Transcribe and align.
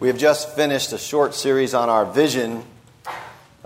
We 0.00 0.08
have 0.08 0.16
just 0.16 0.56
finished 0.56 0.94
a 0.94 0.98
short 0.98 1.34
series 1.34 1.74
on 1.74 1.90
our 1.90 2.06
vision, 2.06 2.64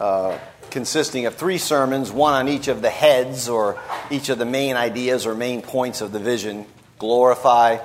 uh, 0.00 0.36
consisting 0.68 1.26
of 1.26 1.36
three 1.36 1.58
sermons, 1.58 2.10
one 2.10 2.34
on 2.34 2.48
each 2.48 2.66
of 2.66 2.82
the 2.82 2.90
heads 2.90 3.48
or 3.48 3.78
each 4.10 4.30
of 4.30 4.38
the 4.38 4.44
main 4.44 4.74
ideas 4.74 5.26
or 5.26 5.36
main 5.36 5.62
points 5.62 6.00
of 6.00 6.10
the 6.10 6.18
vision 6.18 6.66
glorify, 6.98 7.78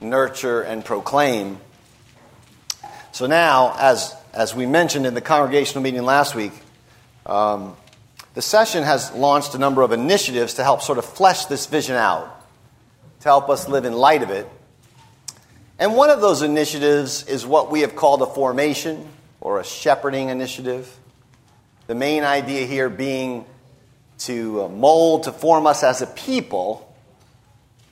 nurture, 0.00 0.62
and 0.62 0.84
proclaim. 0.84 1.58
So 3.10 3.26
now, 3.26 3.74
as, 3.76 4.14
as 4.32 4.54
we 4.54 4.66
mentioned 4.66 5.04
in 5.04 5.14
the 5.14 5.20
congregational 5.20 5.82
meeting 5.82 6.04
last 6.04 6.36
week, 6.36 6.52
um, 7.26 7.76
the 8.34 8.42
session 8.42 8.84
has 8.84 9.10
launched 9.14 9.56
a 9.56 9.58
number 9.58 9.82
of 9.82 9.90
initiatives 9.90 10.54
to 10.54 10.62
help 10.62 10.80
sort 10.80 10.98
of 10.98 11.04
flesh 11.04 11.46
this 11.46 11.66
vision 11.66 11.96
out, 11.96 12.40
to 13.22 13.24
help 13.24 13.48
us 13.48 13.68
live 13.68 13.84
in 13.84 13.94
light 13.94 14.22
of 14.22 14.30
it 14.30 14.48
and 15.78 15.94
one 15.94 16.10
of 16.10 16.20
those 16.20 16.42
initiatives 16.42 17.26
is 17.26 17.46
what 17.46 17.70
we 17.70 17.80
have 17.80 17.94
called 17.94 18.22
a 18.22 18.26
formation 18.26 19.08
or 19.40 19.60
a 19.60 19.64
shepherding 19.64 20.30
initiative. 20.30 20.94
The 21.86 21.94
main 21.94 22.24
idea 22.24 22.66
here 22.66 22.88
being 22.88 23.44
to 24.18 24.64
uh, 24.64 24.68
mold, 24.68 25.24
to 25.24 25.32
form 25.32 25.66
us 25.66 25.82
as 25.82 26.02
a 26.02 26.06
people, 26.06 26.94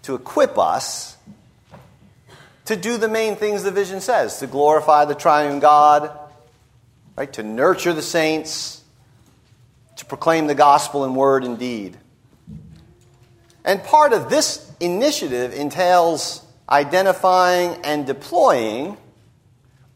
to 0.02 0.14
equip 0.14 0.58
us 0.58 1.16
to 2.66 2.76
do 2.76 2.96
the 2.96 3.08
main 3.08 3.36
things 3.36 3.62
the 3.62 3.70
vision 3.70 4.00
says 4.00 4.38
to 4.38 4.46
glorify 4.46 5.04
the 5.04 5.14
triune 5.14 5.60
God, 5.60 6.10
right? 7.16 7.32
To 7.34 7.42
nurture 7.42 7.92
the 7.92 8.02
saints, 8.02 8.82
to 9.96 10.04
proclaim 10.06 10.46
the 10.46 10.54
gospel 10.54 11.04
in 11.04 11.14
word 11.14 11.44
and 11.44 11.58
deed. 11.58 11.96
And 13.64 13.82
part 13.82 14.12
of 14.12 14.28
this 14.28 14.70
initiative 14.80 15.52
entails 15.52 16.43
identifying 16.68 17.80
and 17.84 18.06
deploying 18.06 18.96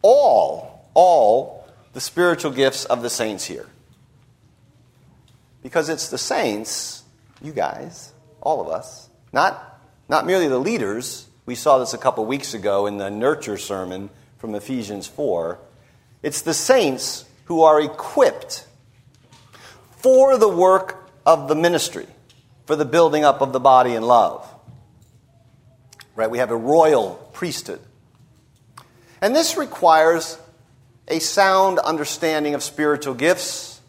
all, 0.02 0.88
all 0.94 1.66
the 1.92 2.00
spiritual 2.00 2.50
gifts 2.50 2.84
of 2.84 3.02
the 3.02 3.10
saints 3.10 3.44
here. 3.44 3.66
Because 5.62 5.89
it's 5.89 6.08
the 6.08 6.19
saints, 6.19 7.02
you 7.42 7.52
guys, 7.52 8.12
all 8.41 8.61
of 8.61 8.69
us, 8.69 9.08
not, 9.33 9.80
not 10.08 10.27
merely 10.27 10.48
the 10.48 10.58
leaders. 10.58 11.27
We 11.46 11.55
saw 11.55 11.78
this 11.78 11.94
a 11.94 11.98
couple 11.98 12.24
weeks 12.27 12.55
ago 12.55 12.86
in 12.86 12.98
the 12.98 13.11
nurture 13.11 13.58
sermon 13.58 14.11
from 14.39 14.55
Ephesians 14.55 15.06
4. 15.06 15.58
It's 16.22 16.42
the 16.42 16.55
saints 16.55 17.24
who 17.46 17.62
are 17.62 17.80
equipped 17.80 18.66
for 19.96 20.39
the 20.39 20.48
work 20.48 21.11
of 21.27 21.48
the 21.48 21.55
ministry, 21.55 22.06
for 22.66 22.77
the 22.77 22.84
building 22.84 23.24
up 23.24 23.41
of 23.41 23.52
the 23.52 23.61
body 23.61 23.94
in 23.94 24.02
love 24.02 24.48
right? 26.19 26.28
We 26.28 26.38
have 26.38 26.50
a 26.50 26.56
royal 26.56 27.14
priesthood. 27.33 27.78
And 29.22 29.36
this 29.36 29.56
requires 29.56 30.36
a 31.06 31.20
sound 31.20 31.78
understanding 31.78 32.55
of 32.55 32.62
spiritual 32.64 33.14
gifts, 33.14 33.80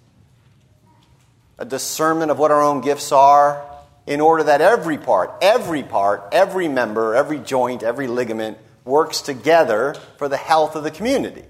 a 1.58 1.66
discernment 1.66 2.30
of 2.30 2.38
what 2.38 2.52
our 2.52 2.62
own 2.62 2.82
gifts 2.82 3.12
are, 3.12 3.66
in 4.06 4.22
order 4.22 4.44
that 4.44 4.62
every 4.62 5.00
part, 5.00 5.32
every 5.42 5.82
part, 5.82 6.24
every 6.32 6.68
member, 6.68 7.16
every 7.16 7.40
joint, 7.40 7.82
every 7.82 8.06
ligament 8.06 8.60
works 8.86 9.22
together 9.22 9.96
for 10.18 10.30
the 10.30 10.38
health 10.38 10.76
of 10.76 10.84
the 10.84 10.92
community. 10.92 11.44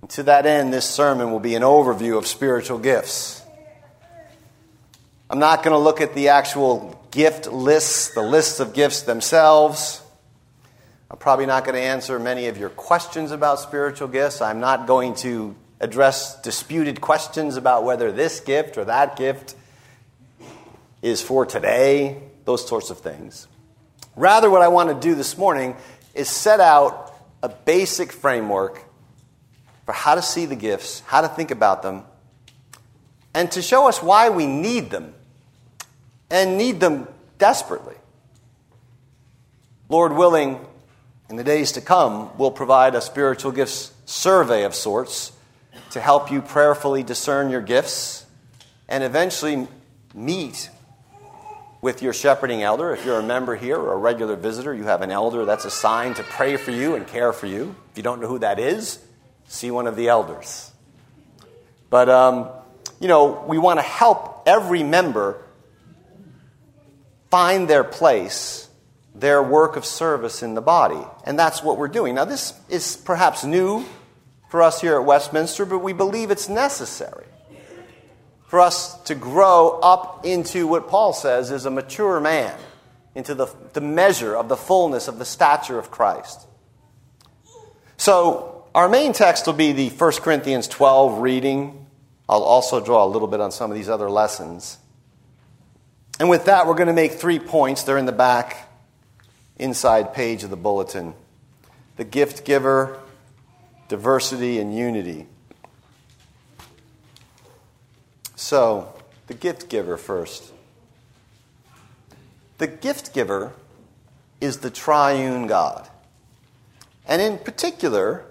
And 0.00 0.10
to 0.10 0.24
that 0.24 0.46
end, 0.46 0.72
this 0.72 0.84
sermon 0.84 1.30
will 1.30 1.40
be 1.40 1.54
an 1.54 1.62
overview 1.62 2.18
of 2.18 2.26
spiritual 2.26 2.78
gifts. 2.78 3.35
I'm 5.28 5.40
not 5.40 5.64
going 5.64 5.72
to 5.72 5.78
look 5.78 6.00
at 6.00 6.14
the 6.14 6.28
actual 6.28 7.02
gift 7.10 7.48
lists, 7.48 8.14
the 8.14 8.22
lists 8.22 8.60
of 8.60 8.74
gifts 8.74 9.02
themselves. 9.02 10.00
I'm 11.10 11.18
probably 11.18 11.46
not 11.46 11.64
going 11.64 11.74
to 11.74 11.80
answer 11.80 12.20
many 12.20 12.46
of 12.46 12.56
your 12.58 12.68
questions 12.68 13.32
about 13.32 13.58
spiritual 13.58 14.06
gifts. 14.06 14.40
I'm 14.40 14.60
not 14.60 14.86
going 14.86 15.16
to 15.16 15.56
address 15.80 16.40
disputed 16.42 17.00
questions 17.00 17.56
about 17.56 17.82
whether 17.82 18.12
this 18.12 18.38
gift 18.38 18.78
or 18.78 18.84
that 18.84 19.16
gift 19.16 19.56
is 21.02 21.22
for 21.22 21.44
today, 21.44 22.22
those 22.44 22.66
sorts 22.66 22.90
of 22.90 23.00
things. 23.00 23.48
Rather, 24.14 24.48
what 24.48 24.62
I 24.62 24.68
want 24.68 24.90
to 24.90 25.08
do 25.08 25.16
this 25.16 25.36
morning 25.36 25.74
is 26.14 26.28
set 26.28 26.60
out 26.60 27.12
a 27.42 27.48
basic 27.48 28.12
framework 28.12 28.84
for 29.86 29.92
how 29.92 30.14
to 30.14 30.22
see 30.22 30.46
the 30.46 30.56
gifts, 30.56 31.00
how 31.00 31.20
to 31.20 31.28
think 31.28 31.50
about 31.50 31.82
them, 31.82 32.04
and 33.34 33.50
to 33.52 33.60
show 33.60 33.88
us 33.88 34.00
why 34.00 34.28
we 34.28 34.46
need 34.46 34.90
them 34.90 35.14
and 36.30 36.58
need 36.58 36.80
them 36.80 37.08
desperately. 37.38 37.94
Lord 39.88 40.12
willing, 40.12 40.58
in 41.30 41.36
the 41.36 41.44
days 41.44 41.72
to 41.72 41.80
come, 41.80 42.36
we'll 42.38 42.50
provide 42.50 42.94
a 42.94 43.00
spiritual 43.00 43.52
gifts 43.52 43.92
survey 44.04 44.64
of 44.64 44.74
sorts 44.74 45.32
to 45.90 46.00
help 46.00 46.30
you 46.30 46.42
prayerfully 46.42 47.02
discern 47.02 47.50
your 47.50 47.60
gifts 47.60 48.24
and 48.88 49.04
eventually 49.04 49.68
meet 50.14 50.70
with 51.80 52.02
your 52.02 52.12
shepherding 52.12 52.62
elder. 52.62 52.92
If 52.92 53.04
you're 53.04 53.20
a 53.20 53.22
member 53.22 53.54
here 53.54 53.76
or 53.76 53.92
a 53.92 53.96
regular 53.96 54.34
visitor, 54.34 54.74
you 54.74 54.84
have 54.84 55.02
an 55.02 55.12
elder 55.12 55.44
that's 55.44 55.64
assigned 55.64 56.16
to 56.16 56.24
pray 56.24 56.56
for 56.56 56.72
you 56.72 56.96
and 56.96 57.06
care 57.06 57.32
for 57.32 57.46
you. 57.46 57.76
If 57.92 57.96
you 57.96 58.02
don't 58.02 58.20
know 58.20 58.28
who 58.28 58.40
that 58.40 58.58
is, 58.58 58.98
see 59.46 59.70
one 59.70 59.86
of 59.86 59.94
the 59.94 60.08
elders. 60.08 60.72
But, 61.90 62.08
um, 62.08 62.48
you 62.98 63.06
know, 63.06 63.44
we 63.46 63.58
want 63.58 63.78
to 63.78 63.84
help 63.84 64.42
every 64.46 64.82
member 64.82 65.40
find 67.36 67.68
their 67.68 67.84
place, 67.84 68.66
their 69.14 69.42
work 69.42 69.76
of 69.76 69.84
service 69.84 70.42
in 70.42 70.54
the 70.54 70.62
body. 70.62 71.06
And 71.22 71.38
that's 71.38 71.62
what 71.62 71.76
we're 71.76 71.86
doing. 71.86 72.14
Now, 72.14 72.24
this 72.24 72.54
is 72.70 72.96
perhaps 72.96 73.44
new 73.44 73.84
for 74.48 74.62
us 74.62 74.80
here 74.80 74.94
at 74.94 75.04
Westminster, 75.04 75.66
but 75.66 75.80
we 75.80 75.92
believe 75.92 76.30
it's 76.30 76.48
necessary 76.48 77.26
for 78.46 78.58
us 78.58 78.98
to 79.02 79.14
grow 79.14 79.78
up 79.82 80.24
into 80.24 80.66
what 80.66 80.88
Paul 80.88 81.12
says 81.12 81.50
is 81.50 81.66
a 81.66 81.70
mature 81.70 82.20
man, 82.20 82.58
into 83.14 83.34
the, 83.34 83.48
the 83.74 83.82
measure 83.82 84.34
of 84.34 84.48
the 84.48 84.56
fullness 84.56 85.06
of 85.06 85.18
the 85.18 85.26
stature 85.26 85.78
of 85.78 85.90
Christ. 85.90 86.46
So, 87.98 88.64
our 88.74 88.88
main 88.88 89.12
text 89.12 89.44
will 89.46 89.52
be 89.52 89.72
the 89.72 89.90
1 89.90 90.12
Corinthians 90.22 90.68
12 90.68 91.18
reading. 91.18 91.86
I'll 92.30 92.44
also 92.44 92.82
draw 92.82 93.04
a 93.04 93.10
little 93.10 93.28
bit 93.28 93.42
on 93.42 93.52
some 93.52 93.70
of 93.70 93.76
these 93.76 93.90
other 93.90 94.08
lessons. 94.08 94.78
And 96.18 96.28
with 96.30 96.46
that, 96.46 96.66
we're 96.66 96.74
going 96.74 96.86
to 96.86 96.94
make 96.94 97.12
three 97.12 97.38
points. 97.38 97.82
They're 97.82 97.98
in 97.98 98.06
the 98.06 98.12
back 98.12 98.68
inside 99.58 100.14
page 100.14 100.44
of 100.44 100.50
the 100.50 100.56
bulletin 100.56 101.14
the 101.96 102.04
gift 102.04 102.44
giver, 102.44 103.00
diversity, 103.88 104.58
and 104.58 104.76
unity. 104.76 105.26
So, 108.34 108.94
the 109.28 109.34
gift 109.34 109.70
giver 109.70 109.96
first. 109.96 110.52
The 112.58 112.66
gift 112.66 113.14
giver 113.14 113.54
is 114.42 114.58
the 114.58 114.70
triune 114.70 115.46
God. 115.46 115.88
And 117.08 117.22
in 117.22 117.38
particular, 117.38 118.26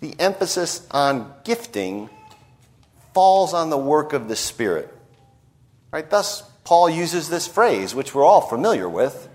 the 0.00 0.14
emphasis 0.18 0.86
on 0.90 1.32
gifting 1.44 2.08
falls 3.12 3.52
on 3.52 3.68
the 3.68 3.78
work 3.78 4.14
of 4.14 4.28
the 4.28 4.36
Spirit. 4.36 4.94
Right? 5.90 6.08
Thus, 6.08 6.42
Paul 6.68 6.90
uses 6.90 7.30
this 7.30 7.46
phrase, 7.46 7.94
which 7.94 8.14
we're 8.14 8.26
all 8.26 8.42
familiar 8.42 8.90
with 8.90 9.26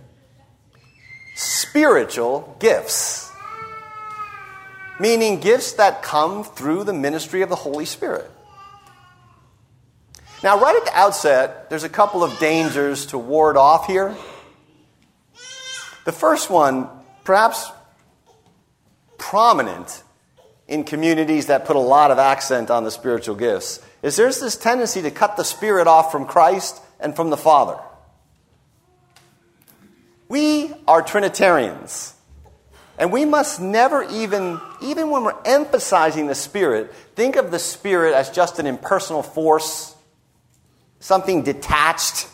spiritual 1.34 2.56
gifts. 2.60 3.32
Meaning 5.00 5.40
gifts 5.40 5.72
that 5.74 6.04
come 6.04 6.44
through 6.44 6.84
the 6.84 6.94
ministry 6.94 7.42
of 7.42 7.50
the 7.50 7.56
Holy 7.56 7.86
Spirit. 7.86 8.30
Now, 10.44 10.60
right 10.60 10.76
at 10.76 10.86
the 10.86 10.96
outset, 10.96 11.72
there's 11.72 11.84
a 11.84 11.90
couple 11.90 12.24
of 12.24 12.38
dangers 12.38 13.08
to 13.08 13.18
ward 13.18 13.58
off 13.58 13.88
here. 13.88 14.16
The 16.06 16.12
first 16.12 16.52
one, 16.52 16.88
perhaps 17.24 17.72
prominent 19.18 20.04
in 20.68 20.84
communities 20.84 21.48
that 21.48 21.66
put 21.66 21.78
a 21.78 21.80
lot 21.80 22.12
of 22.12 22.20
accent 22.20 22.70
on 22.70 22.84
the 22.84 22.92
spiritual 22.92 23.34
gifts, 23.34 23.80
is 24.04 24.18
there's 24.18 24.40
this 24.40 24.56
tendency 24.56 25.02
to 25.02 25.10
cut 25.10 25.36
the 25.36 25.44
Spirit 25.44 25.88
off 25.88 26.12
from 26.12 26.28
Christ 26.28 26.80
and 27.04 27.16
from 27.16 27.30
the 27.30 27.38
Father. 27.38 27.80
We 30.30 30.74
are 30.88 31.02
Trinitarians. 31.02 32.16
And 32.98 33.12
we 33.12 33.26
must 33.26 33.60
never 33.60 34.04
even, 34.04 34.60
even 34.82 35.10
when 35.10 35.24
we're 35.24 35.42
emphasizing 35.46 36.28
the 36.28 36.36
Spirit, 36.36 36.94
think 37.16 37.36
of 37.36 37.52
the 37.52 37.60
Spirit 37.60 38.14
as 38.14 38.30
just 38.30 38.60
an 38.60 38.68
impersonal 38.68 39.24
force, 39.24 39.96
something 41.00 41.44
detached, 41.44 42.28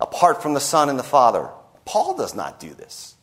apart 0.00 0.42
from 0.42 0.54
the 0.54 0.60
Son 0.60 0.88
and 0.88 0.98
the 0.98 1.04
Father. 1.04 1.48
Paul 1.84 2.16
does 2.16 2.34
not 2.34 2.60
do 2.60 2.74
this. 2.74 3.14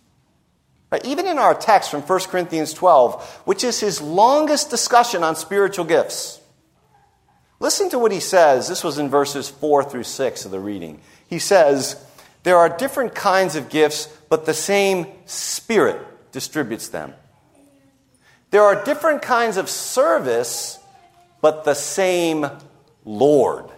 But 0.90 1.06
even 1.06 1.28
in 1.28 1.40
our 1.40 1.56
text 1.56 1.90
from 1.90 2.02
1 2.02 2.20
Corinthians 2.22 2.74
12, 2.74 3.42
which 3.46 3.64
is 3.64 3.80
his 3.80 4.00
longest 4.00 4.70
discussion 4.70 5.24
on 5.24 5.36
spiritual 5.36 5.86
gifts, 5.86 6.40
Listen 7.64 7.90
to 7.92 7.98
what 7.98 8.12
he 8.12 8.20
says. 8.20 8.68
This 8.68 8.84
was 8.84 8.98
in 8.98 9.08
verses 9.08 9.48
4 9.48 9.86
through 9.86 10.04
6 10.04 10.44
of 10.44 10.52
the 10.52 10.60
reading. 10.60 11.00
He 11.30 11.40
says, 11.40 11.96
There 12.44 12.58
are 12.58 12.68
different 12.68 13.16
kinds 13.16 13.56
of 13.56 13.70
gifts, 13.70 14.08
but 14.28 14.46
the 14.46 14.54
same 14.54 15.08
Spirit 15.26 16.06
distributes 16.34 16.90
them. 16.90 17.14
There 18.52 18.64
are 18.64 18.84
different 18.84 19.22
kinds 19.22 19.56
of 19.56 19.70
service, 19.70 20.78
but 21.40 21.64
the 21.64 21.74
same 21.74 22.46
Lord. 23.06 23.72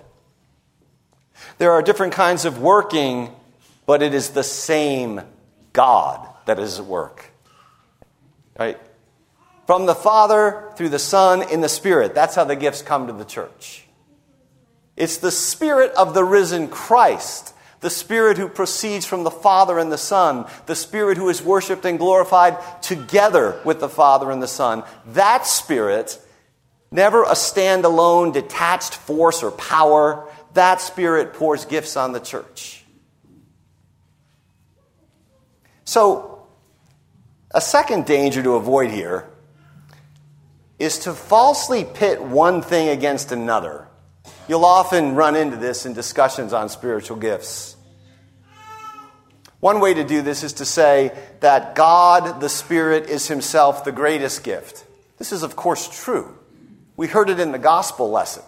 There 1.60 1.72
are 1.72 1.84
different 1.84 2.14
kinds 2.14 2.46
of 2.46 2.60
working, 2.60 3.30
but 3.86 4.02
it 4.02 4.16
is 4.16 4.32
the 4.32 4.44
same 4.44 5.22
God 5.74 6.28
that 6.48 6.58
is 6.58 6.80
at 6.80 6.86
work. 6.86 7.30
Right? 8.58 8.80
From 9.66 9.86
the 9.86 9.96
Father 9.96 10.72
through 10.76 10.90
the 10.90 11.00
Son 11.00 11.42
in 11.42 11.62
the 11.62 11.70
Spirit. 11.70 12.14
That's 12.14 12.36
how 12.36 12.44
the 12.44 12.56
gifts 12.56 12.82
come 12.82 13.08
to 13.08 13.14
the 13.14 13.26
church. 13.26 13.86
It's 14.96 15.18
the 15.18 15.32
Spirit 15.32 15.92
of 15.92 16.14
the 16.14 16.24
risen 16.24 16.68
Christ, 16.68 17.54
the 17.82 17.90
Spirit 17.90 18.38
who 18.38 18.48
proceeds 18.48 19.06
from 19.06 19.24
the 19.24 19.32
Father 19.32 19.78
and 19.78 19.92
the 19.92 19.98
Son, 19.98 20.46
the 20.68 20.76
Spirit 20.76 21.18
who 21.18 21.30
is 21.30 21.42
worshiped 21.42 21.84
and 21.84 22.00
glorified 22.00 22.58
together 22.82 23.60
with 23.66 23.80
the 23.80 23.90
Father 23.90 24.32
and 24.32 24.42
the 24.42 24.48
Son. 24.48 24.84
That 25.08 25.46
Spirit, 25.46 26.20
never 26.92 27.24
a 27.24 27.32
standalone, 27.32 28.34
detached 28.34 28.94
force 28.94 29.44
or 29.44 29.52
power, 29.52 30.30
that 30.54 30.80
Spirit 30.80 31.34
pours 31.34 31.66
gifts 31.66 31.98
on 31.98 32.14
the 32.14 32.20
church. 32.20 32.84
So, 35.84 36.48
a 37.52 37.62
second 37.62 38.06
danger 38.06 38.42
to 38.42 38.54
avoid 38.56 38.92
here 38.92 39.28
is 40.80 41.00
to 41.00 41.14
falsely 41.14 41.86
pit 41.86 42.22
one 42.22 42.62
thing 42.62 42.90
against 42.90 43.32
another. 43.32 43.88
You'll 44.48 44.66
often 44.66 45.16
run 45.16 45.36
into 45.36 45.58
this 45.58 45.86
in 45.86 45.94
discussions 45.94 46.54
on 46.54 46.70
spiritual 46.70 47.18
gifts. 47.18 47.76
One 49.60 49.80
way 49.80 49.94
to 49.94 50.04
do 50.04 50.22
this 50.22 50.44
is 50.44 50.54
to 50.54 50.66
say 50.66 51.12
that 51.40 51.76
God, 51.76 52.40
the 52.40 52.50
Spirit, 52.50 53.10
is 53.10 53.28
Himself 53.28 53.84
the 53.84 53.92
greatest 53.92 54.44
gift. 54.44 54.86
This 55.18 55.32
is, 55.32 55.44
of 55.44 55.56
course, 55.56 56.04
true. 56.04 56.38
We 56.98 57.08
heard 57.08 57.30
it 57.30 57.40
in 57.40 57.52
the 57.52 57.60
gospel 57.60 58.12
lesson. 58.12 58.44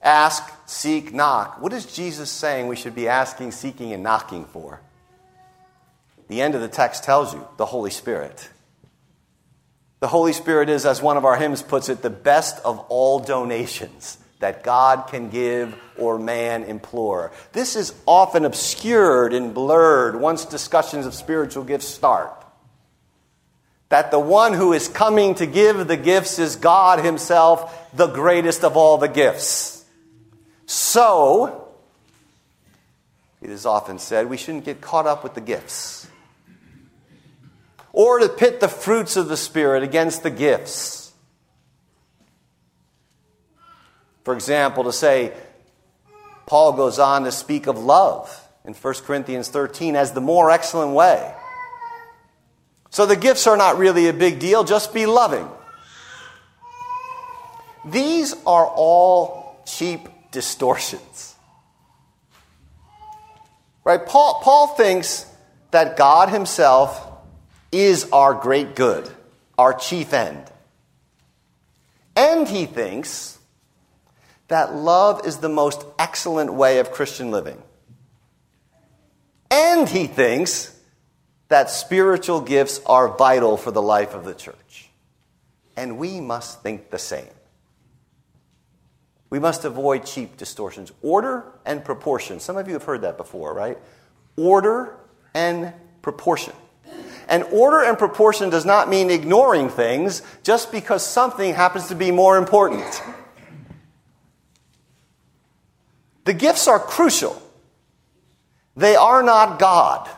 Ask, 0.00 0.42
seek, 0.66 1.12
knock. 1.12 1.60
What 1.60 1.72
is 1.72 1.84
Jesus 1.84 2.30
saying 2.30 2.68
we 2.68 2.76
should 2.76 2.94
be 2.94 3.08
asking, 3.08 3.50
seeking, 3.50 3.92
and 3.92 4.02
knocking 4.02 4.44
for? 4.46 4.80
The 6.28 6.40
end 6.40 6.54
of 6.54 6.60
the 6.60 6.68
text 6.68 7.04
tells 7.04 7.34
you 7.34 7.46
the 7.56 7.66
Holy 7.66 7.90
Spirit. 7.90 8.48
The 10.06 10.10
Holy 10.10 10.32
Spirit 10.32 10.68
is, 10.68 10.86
as 10.86 11.02
one 11.02 11.16
of 11.16 11.24
our 11.24 11.34
hymns 11.34 11.62
puts 11.62 11.88
it, 11.88 12.00
the 12.00 12.10
best 12.10 12.64
of 12.64 12.78
all 12.90 13.18
donations 13.18 14.18
that 14.38 14.62
God 14.62 15.08
can 15.08 15.30
give 15.30 15.74
or 15.98 16.16
man 16.16 16.62
implore. 16.62 17.32
This 17.50 17.74
is 17.74 17.92
often 18.06 18.44
obscured 18.44 19.32
and 19.32 19.52
blurred 19.52 20.14
once 20.14 20.44
discussions 20.44 21.06
of 21.06 21.14
spiritual 21.14 21.64
gifts 21.64 21.88
start. 21.88 22.32
That 23.88 24.12
the 24.12 24.20
one 24.20 24.52
who 24.52 24.74
is 24.74 24.86
coming 24.86 25.34
to 25.34 25.46
give 25.46 25.88
the 25.88 25.96
gifts 25.96 26.38
is 26.38 26.54
God 26.54 27.04
Himself, 27.04 27.92
the 27.92 28.06
greatest 28.06 28.62
of 28.62 28.76
all 28.76 28.98
the 28.98 29.08
gifts. 29.08 29.84
So, 30.66 31.68
it 33.42 33.50
is 33.50 33.66
often 33.66 33.98
said 33.98 34.30
we 34.30 34.36
shouldn't 34.36 34.66
get 34.66 34.80
caught 34.80 35.08
up 35.08 35.24
with 35.24 35.34
the 35.34 35.40
gifts 35.40 36.06
or 37.96 38.18
to 38.18 38.28
pit 38.28 38.60
the 38.60 38.68
fruits 38.68 39.16
of 39.16 39.26
the 39.26 39.38
Spirit 39.38 39.82
against 39.82 40.22
the 40.22 40.28
gifts. 40.28 41.14
For 44.22 44.34
example, 44.34 44.84
to 44.84 44.92
say, 44.92 45.32
Paul 46.44 46.74
goes 46.74 46.98
on 46.98 47.24
to 47.24 47.32
speak 47.32 47.66
of 47.66 47.78
love 47.78 48.46
in 48.66 48.74
1 48.74 48.94
Corinthians 49.06 49.48
13 49.48 49.96
as 49.96 50.12
the 50.12 50.20
more 50.20 50.50
excellent 50.50 50.92
way. 50.92 51.34
So 52.90 53.06
the 53.06 53.16
gifts 53.16 53.46
are 53.46 53.56
not 53.56 53.78
really 53.78 54.08
a 54.08 54.12
big 54.12 54.40
deal, 54.40 54.62
just 54.62 54.92
be 54.92 55.06
loving. 55.06 55.48
These 57.86 58.34
are 58.44 58.66
all 58.66 59.62
cheap 59.64 60.06
distortions. 60.32 61.34
Right? 63.84 64.04
Paul, 64.04 64.40
Paul 64.42 64.66
thinks 64.74 65.24
that 65.70 65.96
God 65.96 66.28
himself 66.28 67.05
is 67.76 68.08
our 68.10 68.32
great 68.32 68.74
good, 68.74 69.06
our 69.58 69.74
chief 69.74 70.14
end. 70.14 70.50
And 72.16 72.48
he 72.48 72.64
thinks 72.64 73.38
that 74.48 74.74
love 74.74 75.26
is 75.26 75.38
the 75.38 75.50
most 75.50 75.84
excellent 75.98 76.54
way 76.54 76.78
of 76.78 76.90
Christian 76.90 77.30
living. 77.30 77.62
And 79.50 79.86
he 79.86 80.06
thinks 80.06 80.74
that 81.48 81.68
spiritual 81.68 82.40
gifts 82.40 82.80
are 82.86 83.14
vital 83.14 83.58
for 83.58 83.70
the 83.70 83.82
life 83.82 84.14
of 84.14 84.24
the 84.24 84.34
church. 84.34 84.88
And 85.76 85.98
we 85.98 86.18
must 86.18 86.62
think 86.62 86.90
the 86.90 86.98
same. 86.98 87.28
We 89.28 89.38
must 89.38 89.66
avoid 89.66 90.06
cheap 90.06 90.38
distortions. 90.38 90.92
Order 91.02 91.44
and 91.66 91.84
proportion. 91.84 92.40
Some 92.40 92.56
of 92.56 92.68
you 92.68 92.72
have 92.72 92.84
heard 92.84 93.02
that 93.02 93.18
before, 93.18 93.52
right? 93.52 93.76
Order 94.36 94.96
and 95.34 95.74
proportion. 96.00 96.54
And 97.28 97.42
order 97.44 97.82
and 97.82 97.98
proportion 97.98 98.50
does 98.50 98.64
not 98.64 98.88
mean 98.88 99.10
ignoring 99.10 99.68
things 99.68 100.22
just 100.42 100.70
because 100.70 101.04
something 101.04 101.54
happens 101.54 101.88
to 101.88 101.94
be 101.94 102.10
more 102.10 102.38
important. 102.38 103.02
The 106.24 106.34
gifts 106.34 106.68
are 106.68 106.78
crucial. 106.78 107.40
They 108.76 108.96
are 108.96 109.22
not 109.22 109.58
God. 109.58 110.08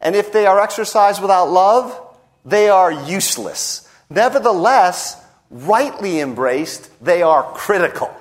And 0.00 0.14
if 0.14 0.32
they 0.32 0.46
are 0.46 0.60
exercised 0.60 1.20
without 1.20 1.50
love, 1.50 2.00
they 2.44 2.68
are 2.68 2.92
useless. 2.92 3.88
Nevertheless, 4.08 5.22
rightly 5.50 6.20
embraced, 6.20 6.90
they 7.04 7.22
are 7.22 7.42
critical. 7.54 8.14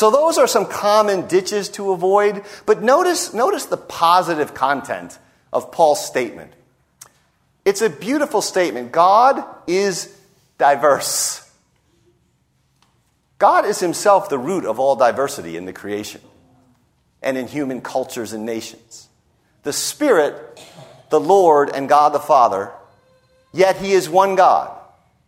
So 0.00 0.10
those 0.10 0.38
are 0.38 0.46
some 0.46 0.64
common 0.64 1.26
ditches 1.26 1.68
to 1.72 1.92
avoid. 1.92 2.42
But 2.64 2.82
notice, 2.82 3.34
notice 3.34 3.66
the 3.66 3.76
positive 3.76 4.54
content 4.54 5.18
of 5.52 5.72
Paul's 5.72 6.02
statement. 6.02 6.54
It's 7.66 7.82
a 7.82 7.90
beautiful 7.90 8.40
statement. 8.40 8.92
God 8.92 9.44
is 9.66 10.10
diverse. 10.56 11.46
God 13.36 13.66
is 13.66 13.78
himself 13.78 14.30
the 14.30 14.38
root 14.38 14.64
of 14.64 14.80
all 14.80 14.96
diversity 14.96 15.58
in 15.58 15.66
the 15.66 15.74
creation 15.74 16.22
and 17.20 17.36
in 17.36 17.46
human 17.46 17.82
cultures 17.82 18.32
and 18.32 18.46
nations. 18.46 19.06
The 19.64 19.72
Spirit, 19.74 20.66
the 21.10 21.20
Lord, 21.20 21.68
and 21.68 21.90
God 21.90 22.14
the 22.14 22.20
Father, 22.20 22.72
yet 23.52 23.76
He 23.76 23.92
is 23.92 24.08
one 24.08 24.34
God. 24.34 24.74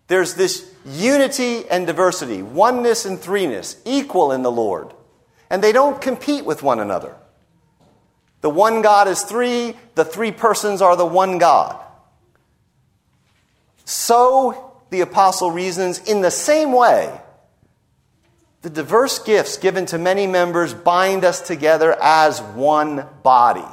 There's 0.06 0.32
this 0.32 0.71
unity 0.84 1.68
and 1.68 1.86
diversity, 1.86 2.42
oneness 2.42 3.04
and 3.04 3.18
threeness, 3.18 3.76
equal 3.84 4.32
in 4.32 4.42
the 4.42 4.50
Lord. 4.50 4.92
And 5.50 5.62
they 5.62 5.72
don't 5.72 6.00
compete 6.00 6.44
with 6.44 6.62
one 6.62 6.80
another. 6.80 7.14
The 8.40 8.50
one 8.50 8.82
God 8.82 9.06
is 9.08 9.22
three, 9.22 9.76
the 9.94 10.04
three 10.04 10.32
persons 10.32 10.82
are 10.82 10.96
the 10.96 11.06
one 11.06 11.38
God. 11.38 11.78
So, 13.84 14.72
the 14.90 15.00
apostle 15.00 15.50
reasons, 15.50 15.98
in 16.00 16.20
the 16.20 16.30
same 16.30 16.72
way, 16.72 17.18
the 18.62 18.70
diverse 18.70 19.18
gifts 19.18 19.56
given 19.56 19.86
to 19.86 19.98
many 19.98 20.26
members 20.26 20.72
bind 20.72 21.24
us 21.24 21.40
together 21.40 21.96
as 22.00 22.40
one 22.40 23.06
body. 23.22 23.64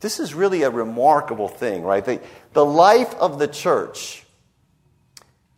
This 0.00 0.20
is 0.20 0.32
really 0.32 0.62
a 0.62 0.70
remarkable 0.70 1.48
thing, 1.48 1.82
right? 1.82 2.04
The, 2.04 2.20
the 2.52 2.64
life 2.64 3.14
of 3.14 3.38
the 3.38 3.48
church 3.48 4.24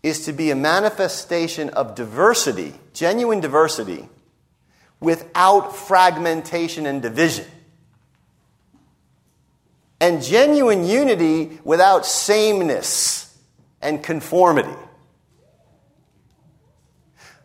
is 0.02 0.24
to 0.24 0.32
be 0.32 0.50
a 0.50 0.56
manifestation 0.56 1.68
of 1.70 1.94
diversity, 1.94 2.74
genuine 2.94 3.40
diversity, 3.40 4.08
without 4.98 5.76
fragmentation 5.76 6.86
and 6.86 7.02
division. 7.02 7.46
And 10.00 10.22
genuine 10.22 10.86
unity 10.86 11.58
without 11.64 12.06
sameness 12.06 13.36
and 13.82 14.02
conformity. 14.02 14.74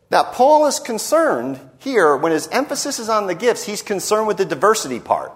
Now, 0.10 0.24
Paul 0.24 0.66
is 0.68 0.80
concerned 0.80 1.60
here, 1.80 2.16
when 2.18 2.32
his 2.32 2.48
emphasis 2.48 2.98
is 3.00 3.10
on 3.10 3.28
the 3.28 3.36
gifts, 3.36 3.64
he's 3.64 3.82
concerned 3.82 4.28
with 4.28 4.38
the 4.38 4.46
diversity 4.46 5.00
part. 5.00 5.32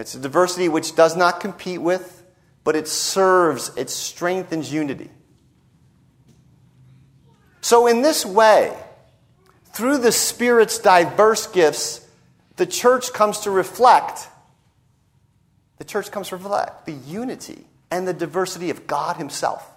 It's 0.00 0.14
a 0.14 0.18
diversity 0.18 0.70
which 0.70 0.96
does 0.96 1.14
not 1.14 1.40
compete 1.40 1.80
with, 1.82 2.24
but 2.64 2.74
it 2.74 2.88
serves, 2.88 3.70
it 3.76 3.90
strengthens 3.90 4.72
unity. 4.72 5.10
So, 7.60 7.86
in 7.86 8.00
this 8.00 8.24
way, 8.24 8.74
through 9.66 9.98
the 9.98 10.10
Spirit's 10.10 10.78
diverse 10.78 11.46
gifts, 11.46 12.06
the 12.56 12.64
church 12.64 13.12
comes 13.12 13.40
to 13.40 13.50
reflect, 13.50 14.26
the 15.76 15.84
church 15.84 16.10
comes 16.10 16.28
to 16.28 16.36
reflect 16.36 16.86
the 16.86 16.92
unity 16.92 17.66
and 17.90 18.08
the 18.08 18.14
diversity 18.14 18.70
of 18.70 18.86
God 18.86 19.16
Himself. 19.16 19.70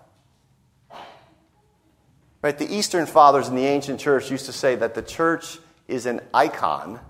Right? 2.41 2.57
The 2.57 2.73
Eastern 2.73 3.07
fathers 3.07 3.49
in 3.49 3.55
the 3.55 3.65
ancient 3.65 3.99
church 3.99 4.31
used 4.31 4.45
to 4.45 4.53
say 4.53 4.75
that 4.75 4.95
the 4.95 5.01
church 5.01 5.59
is 5.89 6.05
an 6.05 6.21
icon 6.33 7.01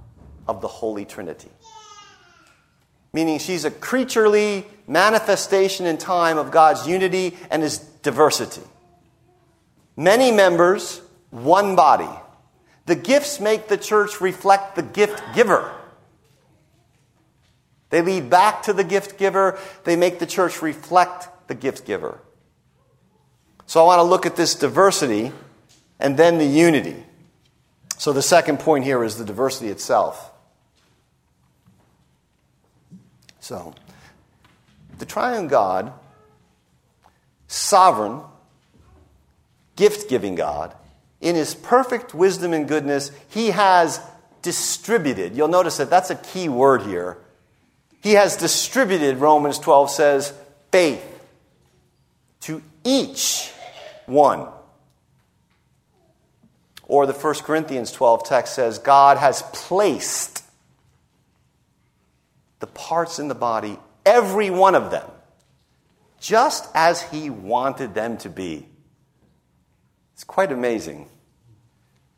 of 0.47 0.61
the 0.61 0.67
Holy 0.67 1.05
Trinity. 1.05 1.49
Meaning 3.13 3.37
she's 3.37 3.63
a 3.63 3.71
creaturely 3.71 4.65
manifestation 4.87 5.85
in 5.85 5.97
time 5.97 6.37
of 6.37 6.51
God's 6.51 6.87
unity 6.87 7.37
and 7.51 7.61
his 7.61 7.77
diversity. 7.77 8.61
Many 9.95 10.31
members, 10.31 11.01
one 11.29 11.75
body. 11.75 12.09
The 12.85 12.95
gifts 12.95 13.39
make 13.39 13.67
the 13.67 13.77
church 13.77 14.19
reflect 14.19 14.75
the 14.75 14.81
gift 14.81 15.21
giver. 15.35 15.71
They 17.91 18.01
lead 18.01 18.29
back 18.29 18.63
to 18.63 18.73
the 18.73 18.83
gift 18.83 19.19
giver, 19.19 19.59
they 19.83 19.95
make 19.95 20.17
the 20.17 20.25
church 20.25 20.63
reflect 20.63 21.47
the 21.47 21.53
gift 21.53 21.85
giver. 21.85 22.19
So 23.67 23.81
I 23.81 23.85
want 23.85 23.99
to 23.99 24.03
look 24.03 24.25
at 24.25 24.35
this 24.35 24.55
diversity 24.55 25.31
and 25.99 26.17
then 26.17 26.39
the 26.39 26.45
unity. 26.45 27.03
So 27.97 28.11
the 28.11 28.23
second 28.23 28.59
point 28.59 28.83
here 28.83 29.03
is 29.03 29.17
the 29.17 29.23
diversity 29.23 29.69
itself. 29.69 30.32
So, 33.43 33.73
the 34.99 35.05
triune 35.05 35.49
God, 35.49 35.91
sovereign, 37.49 38.21
gift 39.75 40.07
giving 40.07 40.35
God, 40.35 40.73
in 41.19 41.35
his 41.35 41.53
perfect 41.53 42.13
wisdom 42.13 42.53
and 42.53 42.69
goodness, 42.69 43.11
he 43.27 43.47
has 43.49 43.99
distributed. 44.43 45.35
You'll 45.35 45.49
notice 45.49 45.75
that 45.75 45.89
that's 45.89 46.09
a 46.09 46.15
key 46.15 46.47
word 46.47 46.83
here. 46.83 47.17
He 48.01 48.13
has 48.13 48.37
distributed, 48.37 49.17
Romans 49.17 49.59
12 49.59 49.91
says, 49.91 50.33
faith 50.71 51.03
to 52.43 52.63
each 52.85 53.51
one. 54.05 54.47
Or 56.85 57.05
the 57.05 57.11
1 57.11 57.33
Corinthians 57.39 57.91
12 57.91 58.23
text 58.23 58.55
says, 58.55 58.79
God 58.79 59.17
has 59.17 59.41
placed 59.51 60.32
the 62.63 62.67
parts 62.67 63.19
in 63.19 63.27
the 63.27 63.35
body, 63.35 63.77
every 64.05 64.49
one 64.49 64.73
of 64.73 64.89
them, 64.89 65.05
just 66.21 66.69
as 66.73 67.01
He 67.01 67.29
wanted 67.29 67.93
them 67.93 68.15
to 68.19 68.29
be. 68.29 68.65
It's 70.13 70.23
quite 70.23 70.49
amazing. 70.49 71.09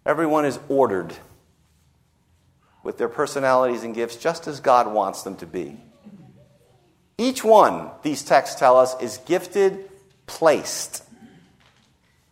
Everyone 0.06 0.46
is 0.46 0.60
ordered 0.70 1.16
with 2.84 3.00
their 3.00 3.10
personalities 3.10 3.82
and 3.82 3.96
gifts 3.96 4.18
just 4.18 4.46
as 4.46 4.60
God 4.60 4.94
wants 4.94 5.24
them 5.24 5.36
to 5.38 5.48
be. 5.48 5.80
Each 7.18 7.44
one, 7.44 7.90
these 8.04 8.22
texts 8.22 8.60
tell 8.60 8.78
us, 8.78 8.96
is 9.02 9.18
gifted, 9.26 9.90
placed 10.28 11.04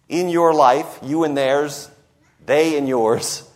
in 0.07 0.29
your 0.29 0.53
life, 0.53 0.99
you 1.01 1.23
and 1.23 1.35
theirs, 1.35 1.89
they 2.45 2.77
and 2.77 2.87
yours, 2.87 3.49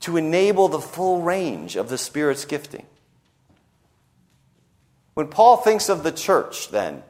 to 0.00 0.18
enable 0.18 0.68
the 0.68 0.80
full 0.80 1.22
range 1.22 1.76
of 1.76 1.88
the 1.88 1.96
Spirit's 1.96 2.44
gifting. 2.44 2.84
When 5.14 5.28
Paul 5.28 5.58
thinks 5.58 5.88
of 5.88 6.02
the 6.02 6.12
church, 6.12 6.70
then, 6.70 7.02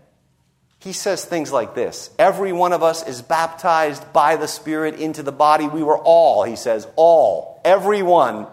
he 0.79 0.93
says 0.93 1.25
things 1.25 1.53
like 1.53 1.75
this 1.75 2.11
Every 2.19 2.53
one 2.53 2.73
of 2.73 2.83
us 2.83 3.07
is 3.07 3.23
baptized 3.23 4.13
by 4.13 4.37
the 4.37 4.49
Spirit 4.49 4.97
into 4.97 5.23
the 5.23 5.33
body. 5.33 5.69
We 5.69 5.83
were 5.83 5.99
all, 5.99 6.43
he 6.43 6.57
says, 6.57 6.89
all, 6.97 7.61
everyone 7.65 8.49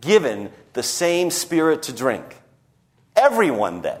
given 0.00 0.50
the 0.72 0.82
same 0.82 1.30
Spirit 1.30 1.84
to 1.84 1.92
drink. 1.92 2.24
Everyone, 3.14 3.82
then. 3.82 4.00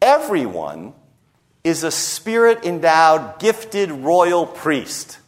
Everyone 0.00 0.94
is 1.64 1.84
a 1.84 1.90
Spirit 1.90 2.64
endowed, 2.64 3.40
gifted 3.40 3.90
royal 3.90 4.46
priest. 4.46 5.18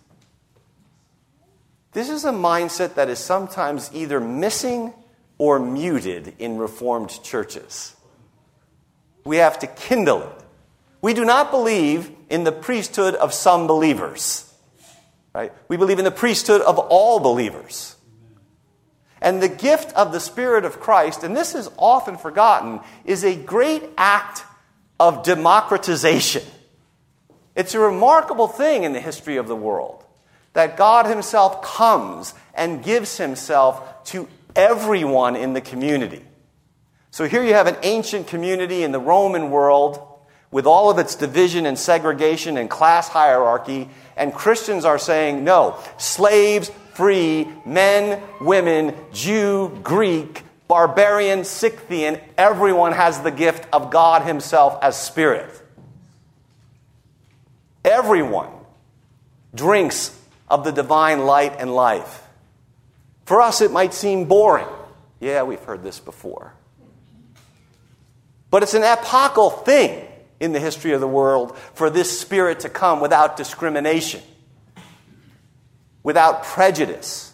This 1.92 2.08
is 2.08 2.24
a 2.24 2.32
mindset 2.32 2.94
that 2.94 3.08
is 3.08 3.18
sometimes 3.18 3.90
either 3.92 4.20
missing 4.20 4.94
or 5.38 5.58
muted 5.58 6.34
in 6.38 6.56
Reformed 6.56 7.22
churches. 7.22 7.96
We 9.24 9.36
have 9.36 9.58
to 9.60 9.66
kindle 9.66 10.22
it. 10.22 10.44
We 11.02 11.14
do 11.14 11.24
not 11.24 11.50
believe 11.50 12.10
in 12.28 12.44
the 12.44 12.52
priesthood 12.52 13.14
of 13.14 13.32
some 13.32 13.66
believers. 13.66 14.46
Right? 15.34 15.52
We 15.68 15.76
believe 15.76 15.98
in 15.98 16.04
the 16.04 16.10
priesthood 16.10 16.60
of 16.60 16.78
all 16.78 17.20
believers. 17.20 17.96
And 19.20 19.42
the 19.42 19.48
gift 19.48 19.92
of 19.94 20.12
the 20.12 20.20
Spirit 20.20 20.64
of 20.64 20.80
Christ, 20.80 21.22
and 21.22 21.36
this 21.36 21.54
is 21.54 21.70
often 21.76 22.16
forgotten, 22.16 22.80
is 23.04 23.22
a 23.22 23.36
great 23.36 23.82
act 23.98 24.44
of 24.98 25.22
democratization. 25.22 26.42
It's 27.54 27.74
a 27.74 27.80
remarkable 27.80 28.48
thing 28.48 28.84
in 28.84 28.92
the 28.92 29.00
history 29.00 29.36
of 29.36 29.48
the 29.48 29.56
world 29.56 30.04
that 30.52 30.76
God 30.76 31.06
Himself 31.06 31.62
comes 31.62 32.34
and 32.54 32.82
gives 32.82 33.18
Himself 33.18 34.04
to 34.04 34.28
everyone 34.56 35.36
in 35.36 35.52
the 35.52 35.60
community. 35.60 36.24
So 37.10 37.26
here 37.26 37.42
you 37.42 37.54
have 37.54 37.66
an 37.66 37.76
ancient 37.82 38.28
community 38.28 38.82
in 38.82 38.92
the 38.92 39.00
Roman 39.00 39.50
world 39.50 40.06
with 40.50 40.66
all 40.66 40.90
of 40.90 40.98
its 40.98 41.14
division 41.14 41.66
and 41.66 41.78
segregation 41.78 42.56
and 42.56 42.68
class 42.68 43.08
hierarchy, 43.08 43.88
and 44.16 44.34
Christians 44.34 44.84
are 44.84 44.98
saying, 44.98 45.44
no, 45.44 45.76
slaves, 45.96 46.70
free, 46.94 47.48
men, 47.64 48.20
women, 48.40 48.94
Jew, 49.12 49.78
Greek, 49.82 50.42
barbarian, 50.66 51.44
Scythian, 51.44 52.20
everyone 52.36 52.92
has 52.92 53.20
the 53.20 53.30
gift 53.30 53.66
of 53.72 53.90
God 53.90 54.22
Himself 54.22 54.78
as 54.82 55.00
Spirit. 55.00 55.50
Everyone 57.84 58.50
drinks 59.54 60.16
of 60.48 60.64
the 60.64 60.72
divine 60.72 61.26
light 61.26 61.56
and 61.58 61.74
life. 61.74 62.24
For 63.24 63.40
us, 63.40 63.60
it 63.60 63.70
might 63.70 63.94
seem 63.94 64.26
boring. 64.26 64.66
Yeah, 65.20 65.44
we've 65.44 65.62
heard 65.62 65.82
this 65.82 66.00
before. 66.00 66.54
But 68.50 68.62
it's 68.62 68.74
an 68.74 68.82
epochal 68.82 69.50
thing 69.50 70.06
in 70.40 70.52
the 70.52 70.60
history 70.60 70.92
of 70.92 71.00
the 71.00 71.08
world 71.08 71.56
for 71.74 71.90
this 71.90 72.18
spirit 72.18 72.60
to 72.60 72.68
come 72.68 73.00
without 73.00 73.36
discrimination, 73.36 74.22
without 76.02 76.42
prejudice 76.42 77.32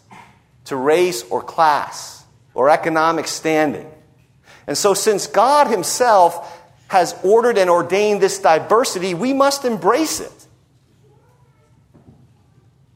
to 0.67 0.77
race 0.77 1.23
or 1.31 1.43
class 1.43 2.25
or 2.53 2.69
economic 2.69 3.27
standing. 3.29 3.91
And 4.67 4.77
so, 4.77 4.95
since 4.95 5.27
God 5.27 5.69
Himself 5.69 6.53
has 6.89 7.15
ordered 7.23 7.59
and 7.59 7.71
ordained 7.71 8.21
this 8.21 8.39
diversity, 8.39 9.15
we 9.15 9.33
must 9.33 9.65
embrace 9.65 10.21
it. 10.21 10.33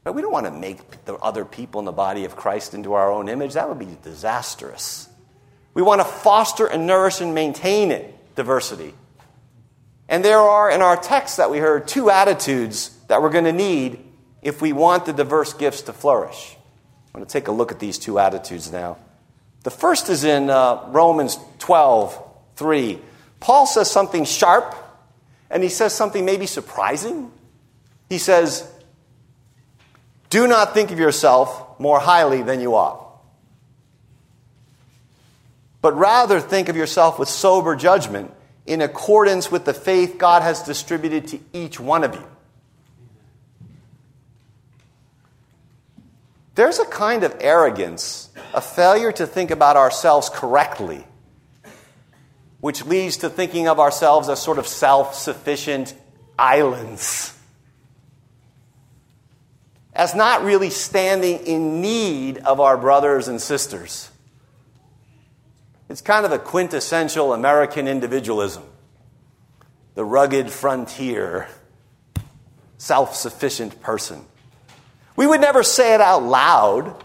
But 0.03 0.13
we 0.13 0.21
don't 0.21 0.31
want 0.31 0.47
to 0.47 0.51
make 0.51 1.05
the 1.05 1.15
other 1.15 1.45
people 1.45 1.79
in 1.79 1.85
the 1.85 1.91
body 1.91 2.25
of 2.25 2.35
Christ 2.35 2.73
into 2.73 2.93
our 2.93 3.11
own 3.11 3.29
image. 3.29 3.53
That 3.53 3.69
would 3.69 3.79
be 3.79 3.97
disastrous. 4.01 5.07
We 5.73 5.81
want 5.81 6.01
to 6.01 6.05
foster 6.05 6.65
and 6.65 6.85
nourish 6.85 7.21
and 7.21 7.33
maintain 7.33 7.91
it, 7.91 8.35
diversity. 8.35 8.93
And 10.09 10.25
there 10.25 10.39
are, 10.39 10.69
in 10.69 10.81
our 10.81 10.97
text 10.97 11.37
that 11.37 11.49
we 11.49 11.59
heard, 11.59 11.87
two 11.87 12.09
attitudes 12.09 12.89
that 13.07 13.21
we're 13.21 13.29
going 13.29 13.45
to 13.45 13.53
need 13.53 14.03
if 14.41 14.61
we 14.61 14.73
want 14.73 15.05
the 15.05 15.13
diverse 15.13 15.53
gifts 15.53 15.83
to 15.83 15.93
flourish. 15.93 16.57
I'm 17.13 17.19
going 17.19 17.25
to 17.25 17.31
take 17.31 17.47
a 17.47 17.51
look 17.51 17.71
at 17.71 17.79
these 17.79 17.97
two 17.97 18.19
attitudes 18.19 18.71
now. 18.71 18.97
The 19.63 19.69
first 19.69 20.09
is 20.09 20.23
in 20.23 20.49
uh, 20.49 20.85
Romans 20.87 21.37
12, 21.59 22.29
3. 22.55 22.99
Paul 23.39 23.65
says 23.65 23.89
something 23.89 24.25
sharp, 24.25 24.75
and 25.49 25.61
he 25.61 25.69
says 25.69 25.93
something 25.93 26.25
maybe 26.25 26.45
surprising. 26.45 27.31
He 28.09 28.17
says, 28.17 28.69
Do 30.29 30.47
not 30.47 30.73
think 30.73 30.91
of 30.91 30.99
yourself 30.99 31.79
more 31.79 31.99
highly 31.99 32.41
than 32.41 32.59
you 32.59 32.75
ought, 32.75 33.10
but 35.81 35.95
rather 35.97 36.39
think 36.39 36.69
of 36.69 36.75
yourself 36.75 37.17
with 37.17 37.29
sober 37.29 37.75
judgment 37.75 38.31
in 38.65 38.81
accordance 38.81 39.51
with 39.51 39.65
the 39.65 39.73
faith 39.73 40.17
God 40.17 40.43
has 40.43 40.61
distributed 40.61 41.27
to 41.29 41.39
each 41.53 41.79
one 41.79 42.03
of 42.03 42.13
you. 42.13 42.23
There's 46.53 46.79
a 46.79 46.85
kind 46.85 47.23
of 47.23 47.35
arrogance, 47.39 48.29
a 48.53 48.61
failure 48.61 49.11
to 49.13 49.25
think 49.25 49.51
about 49.51 49.77
ourselves 49.77 50.29
correctly, 50.31 51.03
which 52.59 52.85
leads 52.85 53.17
to 53.17 53.29
thinking 53.29 53.67
of 53.67 53.79
ourselves 53.79 54.29
as 54.29 54.41
sort 54.41 54.59
of 54.59 54.67
self 54.67 55.15
sufficient 55.15 55.95
islands, 56.37 57.35
as 59.93 60.13
not 60.13 60.43
really 60.43 60.69
standing 60.69 61.47
in 61.47 61.81
need 61.81 62.37
of 62.39 62.59
our 62.59 62.77
brothers 62.77 63.27
and 63.27 63.41
sisters. 63.41 64.11
It's 65.91 66.01
kind 66.01 66.25
of 66.25 66.31
a 66.31 66.39
quintessential 66.39 67.33
American 67.33 67.85
individualism. 67.85 68.63
The 69.95 70.05
rugged 70.05 70.49
frontier, 70.49 71.49
self 72.77 73.13
sufficient 73.13 73.81
person. 73.81 74.25
We 75.17 75.27
would 75.27 75.41
never 75.41 75.63
say 75.63 75.93
it 75.93 75.99
out 75.99 76.23
loud, 76.23 76.95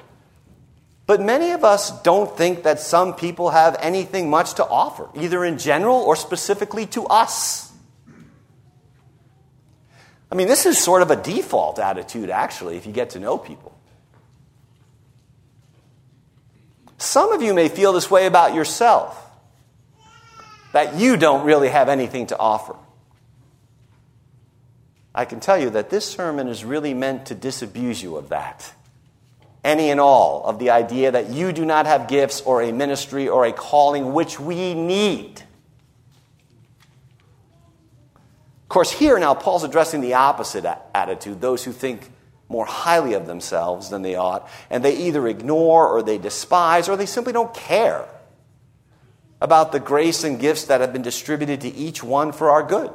but 1.05 1.21
many 1.21 1.51
of 1.51 1.65
us 1.65 2.01
don't 2.03 2.37
think 2.39 2.63
that 2.63 2.79
some 2.79 3.17
people 3.17 3.51
have 3.51 3.77
anything 3.81 4.31
much 4.31 4.55
to 4.55 4.65
offer, 4.65 5.09
either 5.17 5.45
in 5.45 5.59
general 5.59 5.97
or 5.97 6.15
specifically 6.15 6.87
to 6.87 7.07
us. 7.07 7.73
I 10.31 10.37
mean, 10.37 10.47
this 10.47 10.65
is 10.65 10.79
sort 10.79 11.03
of 11.03 11.11
a 11.11 11.17
default 11.17 11.81
attitude, 11.81 12.31
actually, 12.31 12.77
if 12.77 12.87
you 12.87 12.93
get 12.93 13.11
to 13.11 13.19
know 13.19 13.37
people. 13.37 13.76
Some 16.99 17.33
of 17.33 17.43
you 17.43 17.55
may 17.55 17.69
feel 17.69 17.93
this 17.93 18.11
way 18.11 18.27
about 18.27 18.55
yourself. 18.55 19.23
that 20.77 20.97
you 20.97 21.17
don't 21.17 21.47
really 21.47 21.71
have 21.71 21.89
anything 21.89 22.27
to 22.27 22.39
offer. 22.39 22.77
I 25.15 25.25
can 25.25 25.41
tell 25.41 25.57
you 25.57 25.71
that 25.71 25.89
this 25.89 26.05
sermon 26.05 26.49
is 26.49 26.67
really 26.67 26.93
meant 26.93 27.25
to 27.27 27.35
disabuse 27.35 28.03
you 28.03 28.17
of 28.19 28.29
that. 28.29 28.75
Any 29.65 29.91
and 29.91 29.99
all 29.99 30.45
of 30.45 30.59
the 30.59 30.69
idea 30.69 31.13
that 31.13 31.31
you 31.31 31.51
do 31.53 31.65
not 31.65 31.87
have 31.87 32.09
gifts 32.09 32.43
or 32.43 32.61
a 32.61 32.73
ministry 32.73 33.27
or 33.27 33.47
a 33.47 33.55
calling 33.55 34.13
which 34.13 34.39
we 34.39 34.75
need. 34.75 35.41
Of 38.61 38.69
course, 38.69 38.93
here 38.93 39.19
now, 39.19 39.33
Paul's 39.33 39.65
addressing 39.65 40.03
the 40.03 40.13
opposite 40.13 40.67
attitude 40.95 41.41
those 41.41 41.65
who 41.65 41.73
think 41.73 42.13
more 42.49 42.67
highly 42.67 43.15
of 43.15 43.27
themselves 43.27 43.91
than 43.91 44.03
they 44.03 44.15
ought, 44.15 44.49
and 44.71 44.85
they 44.85 44.97
either 44.97 45.27
ignore 45.27 45.89
or 45.89 46.03
they 46.03 46.19
despise 46.19 46.89
or 46.89 46.97
they 46.97 47.07
simply 47.07 47.33
don't 47.33 47.53
care 47.53 48.07
about 49.41 49.73
the 49.73 49.81
grace 49.81 50.25
and 50.25 50.39
gifts 50.41 50.65
that 50.65 50.81
have 50.81 50.93
been 50.93 51.03
distributed 51.03 51.61
to 51.61 51.69
each 51.75 52.03
one 52.03 52.33
for 52.33 52.51
our 52.51 52.63
good. 52.63 52.91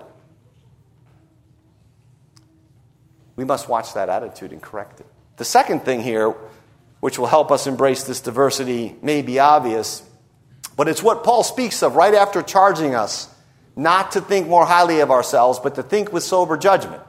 We 3.35 3.45
must 3.45 3.69
watch 3.69 3.93
that 3.93 4.09
attitude 4.09 4.51
and 4.51 4.61
correct 4.61 4.99
it. 4.99 5.05
The 5.37 5.45
second 5.45 5.81
thing 5.81 6.01
here, 6.01 6.35
which 6.99 7.17
will 7.19 7.27
help 7.27 7.51
us 7.51 7.67
embrace 7.67 8.03
this 8.03 8.21
diversity, 8.21 8.95
may 9.01 9.21
be 9.21 9.39
obvious, 9.39 10.07
but 10.77 10.87
it's 10.87 11.03
what 11.03 11.23
Paul 11.23 11.43
speaks 11.43 11.83
of 11.83 11.95
right 11.95 12.13
after 12.13 12.41
charging 12.41 12.95
us 12.95 13.27
not 13.75 14.11
to 14.11 14.21
think 14.21 14.47
more 14.47 14.65
highly 14.65 14.99
of 14.99 15.11
ourselves, 15.11 15.59
but 15.59 15.75
to 15.75 15.83
think 15.83 16.11
with 16.11 16.23
sober 16.23 16.57
judgment. 16.57 17.01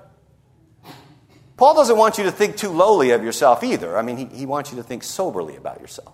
Paul 1.63 1.77
doesn't 1.77 1.97
want 1.97 2.19
you 2.19 2.25
to 2.25 2.33
think 2.33 2.57
too 2.57 2.71
lowly 2.71 3.11
of 3.11 3.23
yourself 3.23 3.63
either. 3.63 3.97
I 3.97 4.03
mean, 4.03 4.17
he, 4.17 4.25
he 4.25 4.47
wants 4.47 4.73
you 4.73 4.79
to 4.79 4.83
think 4.83 5.05
soberly 5.05 5.55
about 5.55 5.81
yourself. 5.81 6.13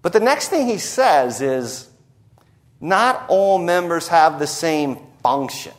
But 0.00 0.14
the 0.14 0.20
next 0.20 0.48
thing 0.48 0.66
he 0.66 0.78
says 0.78 1.42
is 1.42 1.90
not 2.80 3.26
all 3.28 3.58
members 3.58 4.08
have 4.08 4.38
the 4.38 4.46
same 4.46 4.96
function. 5.22 5.74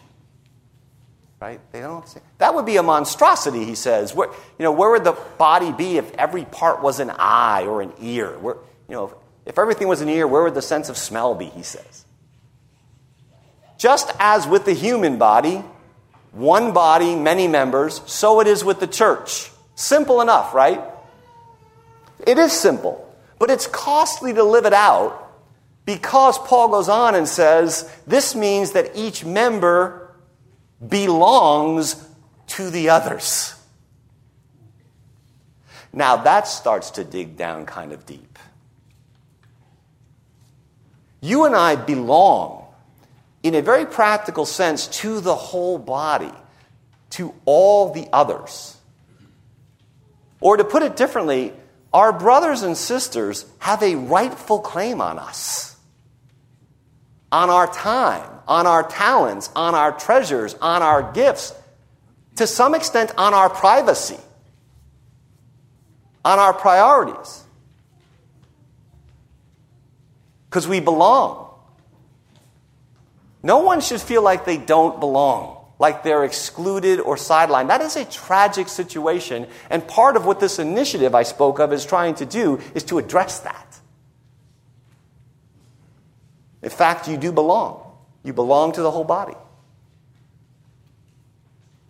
Right? 1.41 1.59
They 1.71 1.79
don't 1.79 2.07
say, 2.07 2.19
that 2.37 2.53
would 2.53 2.67
be 2.67 2.77
a 2.77 2.83
monstrosity, 2.83 3.65
he 3.65 3.73
says. 3.73 4.13
Where, 4.13 4.27
you 4.27 4.63
know, 4.63 4.73
where 4.73 4.91
would 4.91 5.05
the 5.05 5.17
body 5.39 5.71
be 5.71 5.97
if 5.97 6.13
every 6.13 6.45
part 6.45 6.83
was 6.83 6.99
an 6.99 7.09
eye 7.17 7.63
or 7.63 7.81
an 7.81 7.93
ear? 7.99 8.37
Where, 8.37 8.57
you 8.87 8.93
know, 8.93 9.17
if 9.47 9.57
everything 9.57 9.87
was 9.87 10.01
an 10.01 10.09
ear, 10.09 10.27
where 10.27 10.43
would 10.43 10.53
the 10.53 10.61
sense 10.61 10.87
of 10.87 10.97
smell 10.97 11.33
be, 11.33 11.45
he 11.45 11.63
says. 11.63 12.05
Just 13.79 14.11
as 14.19 14.45
with 14.45 14.65
the 14.65 14.73
human 14.73 15.17
body, 15.17 15.63
one 16.33 16.73
body, 16.73 17.15
many 17.15 17.47
members, 17.47 18.01
so 18.05 18.41
it 18.41 18.47
is 18.47 18.63
with 18.63 18.79
the 18.79 18.87
church. 18.87 19.51
Simple 19.75 20.19
enough, 20.19 20.53
right? 20.53 20.81
It 22.25 22.37
is 22.37 22.51
simple, 22.51 23.15
but 23.39 23.49
it's 23.49 23.67
costly 23.67 24.33
to 24.33 24.43
live 24.43 24.65
it 24.65 24.73
out 24.73 25.19
because 25.85 26.37
Paul 26.39 26.69
goes 26.69 26.89
on 26.89 27.15
and 27.15 27.27
says 27.27 27.89
this 28.07 28.35
means 28.35 28.71
that 28.71 28.95
each 28.95 29.23
member 29.23 30.15
belongs 30.85 31.95
to 32.47 32.69
the 32.69 32.89
others. 32.89 33.55
Now 35.91 36.17
that 36.17 36.47
starts 36.47 36.91
to 36.91 37.03
dig 37.03 37.37
down 37.37 37.65
kind 37.65 37.91
of 37.91 38.05
deep. 38.05 38.39
You 41.21 41.45
and 41.45 41.55
I 41.55 41.75
belong 41.75 42.62
in 43.43 43.55
a 43.55 43.61
very 43.61 43.85
practical 43.85 44.45
sense, 44.45 44.87
to 44.87 45.19
the 45.19 45.35
whole 45.35 45.77
body, 45.77 46.31
to 47.11 47.33
all 47.45 47.91
the 47.91 48.07
others. 48.13 48.77
Or 50.39 50.57
to 50.57 50.63
put 50.63 50.81
it 50.81 50.95
differently, 50.95 51.53
our 51.93 52.11
brothers 52.11 52.63
and 52.63 52.75
sisters 52.75 53.45
have 53.59 53.83
a 53.83 53.95
rightful 53.95 54.59
claim 54.59 55.01
on 55.01 55.19
us, 55.19 55.75
on 57.31 57.49
our 57.49 57.71
time, 57.71 58.29
on 58.47 58.65
our 58.65 58.87
talents, 58.87 59.49
on 59.55 59.75
our 59.75 59.91
treasures, 59.91 60.55
on 60.55 60.81
our 60.81 61.11
gifts, 61.11 61.53
to 62.37 62.47
some 62.47 62.73
extent, 62.73 63.13
on 63.17 63.33
our 63.33 63.49
privacy, 63.49 64.17
on 66.25 66.39
our 66.39 66.53
priorities. 66.53 67.43
Because 70.49 70.67
we 70.67 70.79
belong. 70.79 71.52
No 73.43 73.59
one 73.59 73.81
should 73.81 73.99
feel 73.99 74.21
like 74.21 74.45
they 74.45 74.57
don't 74.57 75.01
belong, 75.01 75.65
like 75.77 76.01
they're 76.01 76.23
excluded 76.23 77.01
or 77.01 77.17
sidelined. 77.17 77.67
That 77.67 77.81
is 77.81 77.97
a 77.97 78.05
tragic 78.05 78.69
situation, 78.69 79.47
and 79.69 79.85
part 79.85 80.15
of 80.15 80.25
what 80.25 80.39
this 80.39 80.57
initiative 80.59 81.13
I 81.13 81.23
spoke 81.23 81.59
of 81.59 81.73
is 81.73 81.85
trying 81.85 82.15
to 82.15 82.25
do 82.25 82.61
is 82.73 82.83
to 82.85 82.97
address 82.99 83.39
that. 83.39 83.79
In 86.61 86.69
fact, 86.69 87.09
you 87.09 87.17
do 87.17 87.33
belong. 87.33 87.81
You 88.23 88.31
belong 88.31 88.71
to 88.71 88.81
the 88.81 88.89
whole 88.89 89.03
body. 89.03 89.35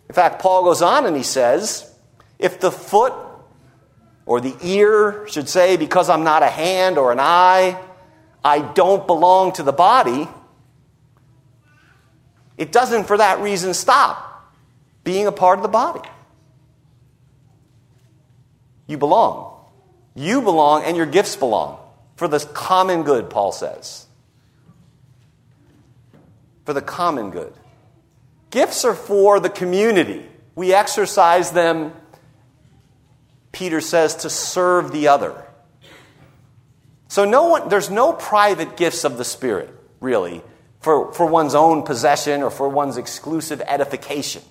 In 0.08 0.14
fact, 0.14 0.42
Paul 0.42 0.64
goes 0.64 0.82
on 0.82 1.06
and 1.06 1.16
he 1.16 1.22
says, 1.22 1.92
if 2.40 2.58
the 2.58 2.72
foot 2.72 3.14
or 4.26 4.40
the 4.40 4.56
ear 4.62 5.26
should 5.28 5.48
say, 5.48 5.76
because 5.76 6.08
I'm 6.08 6.24
not 6.24 6.42
a 6.42 6.48
hand 6.48 6.98
or 6.98 7.12
an 7.12 7.20
eye, 7.20 7.80
I 8.44 8.58
don't 8.60 9.06
belong 9.06 9.52
to 9.52 9.62
the 9.62 9.72
body, 9.72 10.28
it 12.56 12.72
doesn't, 12.72 13.04
for 13.04 13.16
that 13.18 13.40
reason, 13.40 13.74
stop 13.74 14.52
being 15.02 15.26
a 15.26 15.32
part 15.32 15.58
of 15.58 15.62
the 15.62 15.68
body. 15.68 16.08
You 18.86 18.98
belong. 18.98 19.52
You 20.14 20.40
belong, 20.42 20.84
and 20.84 20.96
your 20.96 21.06
gifts 21.06 21.36
belong 21.36 21.78
for 22.16 22.28
the 22.28 22.38
common 22.38 23.02
good, 23.02 23.28
Paul 23.28 23.50
says. 23.50 24.06
For 26.64 26.72
the 26.72 26.82
common 26.82 27.30
good. 27.30 27.52
Gifts 28.50 28.84
are 28.84 28.94
for 28.94 29.40
the 29.40 29.50
community. 29.50 30.24
We 30.54 30.72
exercise 30.72 31.50
them, 31.50 31.92
Peter 33.50 33.80
says, 33.80 34.14
to 34.16 34.30
serve 34.30 34.92
the 34.92 35.08
other. 35.08 35.44
So 37.08 37.24
no 37.24 37.48
one, 37.48 37.68
there's 37.68 37.90
no 37.90 38.12
private 38.12 38.76
gifts 38.76 39.04
of 39.04 39.18
the 39.18 39.24
Spirit, 39.24 39.70
really 40.00 40.42
for, 40.84 41.10
for 41.14 41.24
one's 41.24 41.54
own 41.54 41.82
possession 41.82 42.42
or 42.42 42.50
for 42.50 42.68
one's 42.68 42.98
exclusive 42.98 43.62
edification. 43.66 44.42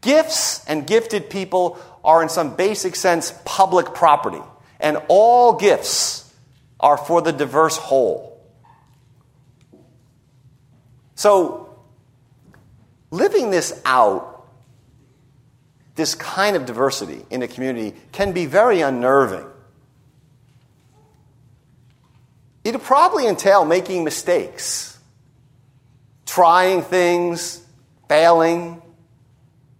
Gifts 0.00 0.64
and 0.66 0.86
gifted 0.86 1.28
people 1.28 1.78
are, 2.02 2.22
in 2.22 2.30
some 2.30 2.56
basic 2.56 2.96
sense, 2.96 3.34
public 3.44 3.92
property, 3.92 4.40
and 4.80 4.96
all 5.08 5.58
gifts 5.58 6.32
are 6.80 6.96
for 6.96 7.20
the 7.20 7.32
diverse 7.32 7.76
whole. 7.76 8.42
So, 11.14 11.78
living 13.10 13.50
this 13.50 13.78
out, 13.84 14.46
this 15.96 16.14
kind 16.14 16.56
of 16.56 16.64
diversity 16.64 17.26
in 17.28 17.42
a 17.42 17.48
community, 17.48 17.94
can 18.12 18.32
be 18.32 18.46
very 18.46 18.80
unnerving. 18.80 19.44
It'll 22.68 22.82
probably 22.82 23.26
entail 23.26 23.64
making 23.64 24.04
mistakes, 24.04 24.98
trying 26.26 26.82
things, 26.82 27.62
failing, 28.10 28.82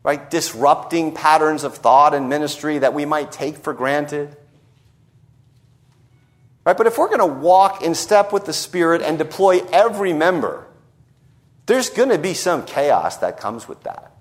right? 0.03 0.31
Disrupting 0.31 1.13
patterns 1.13 1.65
of 1.65 1.77
thought 1.77 2.15
and 2.15 2.31
ministry 2.31 2.79
that 2.79 2.95
we 2.95 3.05
might 3.05 3.31
take 3.31 3.59
for 3.59 3.75
granted. 3.75 4.35
Right? 6.65 6.79
But 6.79 6.87
if 6.87 6.97
we're 6.97 7.09
going 7.09 7.19
to 7.19 7.27
walk 7.27 7.83
in 7.83 7.95
step 7.95 8.33
with 8.33 8.47
the 8.47 8.55
Spirit 8.55 9.03
and 9.03 9.19
deploy 9.19 9.61
every 9.71 10.15
member, 10.15 10.67
there's 11.67 11.91
going 11.91 12.09
to 12.09 12.17
be 12.17 12.33
some 12.33 12.65
chaos 12.65 13.19
that 13.19 13.39
comes 13.39 13.69
with 13.69 13.83
that. 13.83 14.13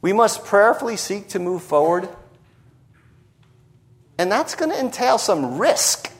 We 0.00 0.14
must 0.14 0.46
prayerfully 0.46 0.96
seek 0.96 1.28
to 1.28 1.38
move 1.38 1.62
forward, 1.62 2.08
and 4.16 4.32
that's 4.32 4.54
going 4.54 4.70
to 4.70 4.80
entail 4.80 5.18
some 5.18 5.58
risk. 5.58 6.10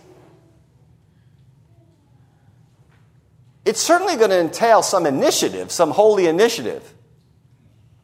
It's 3.71 3.81
certainly 3.81 4.17
going 4.17 4.31
to 4.31 4.41
entail 4.41 4.83
some 4.83 5.07
initiative, 5.07 5.71
some 5.71 5.93
holy 5.93 6.27
initiative. 6.27 6.83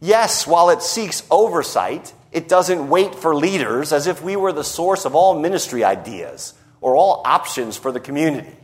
Yes, 0.01 0.47
while 0.47 0.71
it 0.71 0.81
seeks 0.81 1.25
oversight, 1.29 2.15
it 2.31 2.49
doesn't 2.49 2.89
wait 2.89 3.17
for 3.17 3.35
leaders 3.35 3.93
as 3.93 4.07
if 4.07 4.23
we 4.23 4.37
were 4.37 4.53
the 4.53 4.63
source 4.63 5.05
of 5.05 5.17
all 5.17 5.37
ministry 5.37 5.83
ideas 5.83 6.55
or 6.81 6.95
all 6.95 7.21
options 7.25 7.77
for 7.77 7.91
the 7.91 7.99
community. 7.99 8.55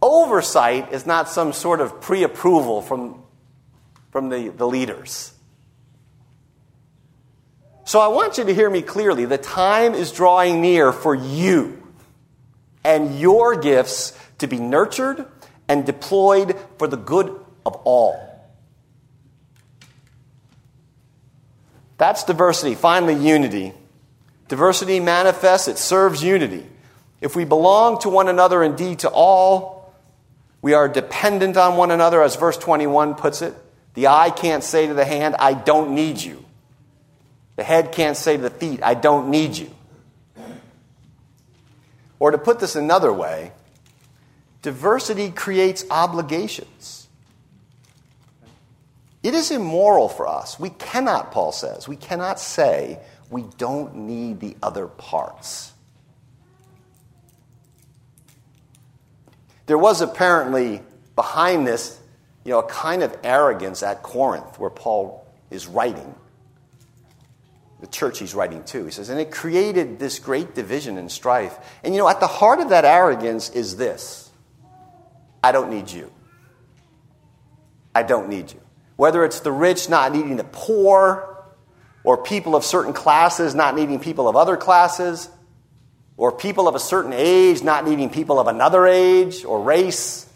Oversight 0.00 0.92
is 0.92 1.06
not 1.06 1.28
some 1.28 1.52
sort 1.52 1.80
of 1.80 2.00
pre 2.00 2.22
approval 2.22 2.82
from, 2.82 3.20
from 4.12 4.28
the, 4.28 4.50
the 4.50 4.66
leaders. 4.68 5.32
So 7.84 7.98
I 7.98 8.06
want 8.06 8.38
you 8.38 8.44
to 8.44 8.54
hear 8.54 8.70
me 8.70 8.80
clearly. 8.80 9.24
The 9.24 9.38
time 9.38 9.94
is 9.94 10.12
drawing 10.12 10.62
near 10.62 10.92
for 10.92 11.16
you 11.16 11.83
and 12.84 13.18
your 13.18 13.56
gifts 13.56 14.16
to 14.38 14.46
be 14.46 14.58
nurtured 14.58 15.26
and 15.68 15.86
deployed 15.86 16.56
for 16.78 16.86
the 16.86 16.96
good 16.96 17.28
of 17.64 17.74
all. 17.84 18.30
That's 21.96 22.24
diversity. 22.24 22.74
Finally, 22.74 23.14
unity. 23.14 23.72
Diversity 24.48 25.00
manifests, 25.00 25.68
it 25.68 25.78
serves 25.78 26.22
unity. 26.22 26.66
If 27.20 27.34
we 27.34 27.44
belong 27.44 28.00
to 28.00 28.10
one 28.10 28.28
another, 28.28 28.62
indeed 28.62 29.00
to 29.00 29.08
all, 29.08 29.94
we 30.60 30.74
are 30.74 30.88
dependent 30.88 31.56
on 31.56 31.76
one 31.76 31.90
another, 31.90 32.22
as 32.22 32.36
verse 32.36 32.58
21 32.58 33.14
puts 33.14 33.40
it. 33.42 33.54
The 33.94 34.08
eye 34.08 34.30
can't 34.30 34.62
say 34.62 34.86
to 34.86 34.94
the 34.94 35.04
hand, 35.04 35.36
I 35.38 35.54
don't 35.54 35.94
need 35.94 36.18
you. 36.18 36.44
The 37.56 37.62
head 37.62 37.92
can't 37.92 38.16
say 38.16 38.36
to 38.36 38.42
the 38.42 38.50
feet, 38.50 38.80
I 38.82 38.94
don't 38.94 39.30
need 39.30 39.56
you. 39.56 39.70
Or 42.24 42.30
to 42.30 42.38
put 42.38 42.58
this 42.58 42.74
another 42.74 43.12
way, 43.12 43.52
diversity 44.62 45.30
creates 45.30 45.84
obligations. 45.90 47.06
It 49.22 49.34
is 49.34 49.50
immoral 49.50 50.08
for 50.08 50.26
us. 50.26 50.58
We 50.58 50.70
cannot, 50.70 51.32
Paul 51.32 51.52
says, 51.52 51.86
we 51.86 51.96
cannot 51.96 52.40
say 52.40 52.98
we 53.28 53.44
don't 53.58 53.94
need 53.94 54.40
the 54.40 54.56
other 54.62 54.86
parts. 54.86 55.74
There 59.66 59.76
was 59.76 60.00
apparently 60.00 60.80
behind 61.16 61.66
this, 61.66 62.00
you 62.42 62.52
know, 62.52 62.60
a 62.60 62.66
kind 62.66 63.02
of 63.02 63.14
arrogance 63.22 63.82
at 63.82 64.02
Corinth 64.02 64.58
where 64.58 64.70
Paul 64.70 65.30
is 65.50 65.66
writing. 65.66 66.14
The 67.84 67.90
church 67.90 68.18
he's 68.18 68.34
writing 68.34 68.64
to. 68.64 68.86
He 68.86 68.90
says, 68.90 69.10
and 69.10 69.20
it 69.20 69.30
created 69.30 69.98
this 69.98 70.18
great 70.18 70.54
division 70.54 70.96
and 70.96 71.12
strife. 71.12 71.54
And 71.84 71.92
you 71.92 72.00
know, 72.00 72.08
at 72.08 72.18
the 72.18 72.26
heart 72.26 72.60
of 72.60 72.70
that 72.70 72.86
arrogance 72.86 73.50
is 73.50 73.76
this 73.76 74.30
I 75.42 75.52
don't 75.52 75.68
need 75.68 75.90
you. 75.90 76.10
I 77.94 78.02
don't 78.02 78.30
need 78.30 78.50
you. 78.50 78.60
Whether 78.96 79.22
it's 79.22 79.40
the 79.40 79.52
rich 79.52 79.90
not 79.90 80.12
needing 80.12 80.36
the 80.36 80.44
poor, 80.44 81.44
or 82.04 82.22
people 82.22 82.56
of 82.56 82.64
certain 82.64 82.94
classes 82.94 83.54
not 83.54 83.74
needing 83.76 84.00
people 84.00 84.30
of 84.30 84.34
other 84.34 84.56
classes, 84.56 85.28
or 86.16 86.32
people 86.32 86.66
of 86.66 86.74
a 86.74 86.80
certain 86.80 87.12
age 87.12 87.62
not 87.62 87.86
needing 87.86 88.08
people 88.08 88.40
of 88.40 88.46
another 88.46 88.86
age 88.86 89.44
or 89.44 89.62
race, 89.62 90.26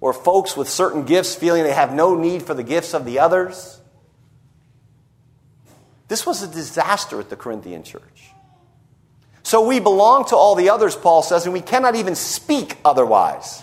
or 0.00 0.12
folks 0.12 0.56
with 0.56 0.68
certain 0.68 1.04
gifts 1.04 1.36
feeling 1.36 1.62
they 1.62 1.72
have 1.72 1.94
no 1.94 2.16
need 2.16 2.42
for 2.42 2.54
the 2.54 2.64
gifts 2.64 2.92
of 2.92 3.04
the 3.04 3.20
others. 3.20 3.77
This 6.08 6.26
was 6.26 6.42
a 6.42 6.48
disaster 6.48 7.20
at 7.20 7.28
the 7.30 7.36
Corinthian 7.36 7.82
church. 7.82 8.32
So 9.42 9.66
we 9.66 9.80
belong 9.80 10.26
to 10.26 10.36
all 10.36 10.54
the 10.54 10.70
others, 10.70 10.96
Paul 10.96 11.22
says, 11.22 11.44
and 11.44 11.52
we 11.52 11.60
cannot 11.60 11.94
even 11.94 12.14
speak 12.14 12.76
otherwise. 12.84 13.62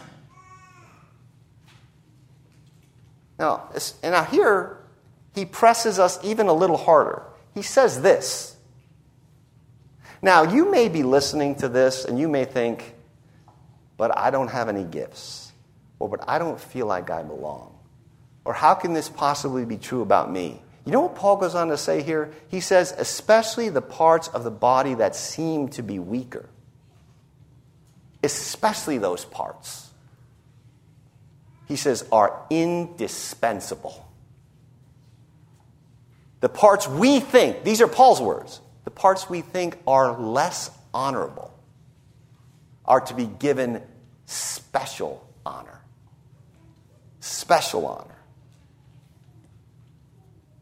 Now, 3.38 3.70
and 4.02 4.14
now 4.14 4.24
here, 4.24 4.78
he 5.34 5.46
presses 5.46 6.00
us 6.00 6.18
even 6.24 6.48
a 6.48 6.54
little 6.54 6.78
harder. 6.78 7.24
He 7.54 7.62
says 7.62 8.02
this. 8.02 8.56
Now, 10.22 10.44
you 10.44 10.72
may 10.72 10.90
be 10.90 11.04
listening 11.04 11.56
to 11.56 11.70
this 11.70 12.06
and 12.06 12.18
you 12.20 12.28
may 12.28 12.46
think, 12.46 12.96
but 13.98 14.18
I 14.18 14.32
don't 14.32 14.48
have 14.48 14.70
any 14.70 14.84
gifts, 14.84 15.52
or 16.00 16.10
but 16.10 16.22
I 16.28 16.40
don't 16.40 16.60
feel 16.60 16.88
like 16.88 17.10
I 17.10 17.22
belong, 17.22 17.78
or 18.44 18.54
how 18.54 18.74
can 18.74 18.94
this 18.94 19.08
possibly 19.08 19.66
be 19.66 19.78
true 19.78 20.02
about 20.02 20.32
me? 20.32 20.62
You 20.86 20.92
know 20.92 21.02
what 21.02 21.16
Paul 21.16 21.38
goes 21.38 21.56
on 21.56 21.70
to 21.70 21.78
say 21.78 22.04
here? 22.04 22.32
He 22.48 22.60
says, 22.60 22.94
especially 22.96 23.70
the 23.70 23.82
parts 23.82 24.28
of 24.28 24.44
the 24.44 24.52
body 24.52 24.94
that 24.94 25.16
seem 25.16 25.70
to 25.70 25.82
be 25.82 25.98
weaker. 25.98 26.48
Especially 28.24 29.00
those 29.00 29.26
parts. 29.26 29.90
He 31.68 31.76
says, 31.76 32.06
are 32.12 32.40
indispensable. 32.52 34.08
The 36.42 36.50
parts 36.50 36.88
we 36.88 37.20
think, 37.20 37.64
these 37.64 37.82
are 37.82 37.88
Paul's 37.88 38.22
words, 38.22 38.62
the 38.84 38.92
parts 38.92 39.28
we 39.28 39.42
think 39.42 39.80
are 39.88 40.20
less 40.20 40.70
honorable 40.94 41.52
are 42.86 43.02
to 43.02 43.16
be 43.16 43.26
given 43.26 43.82
special 44.28 45.28
honor. 45.44 45.82
Special 47.20 47.88
honor. 47.88 48.15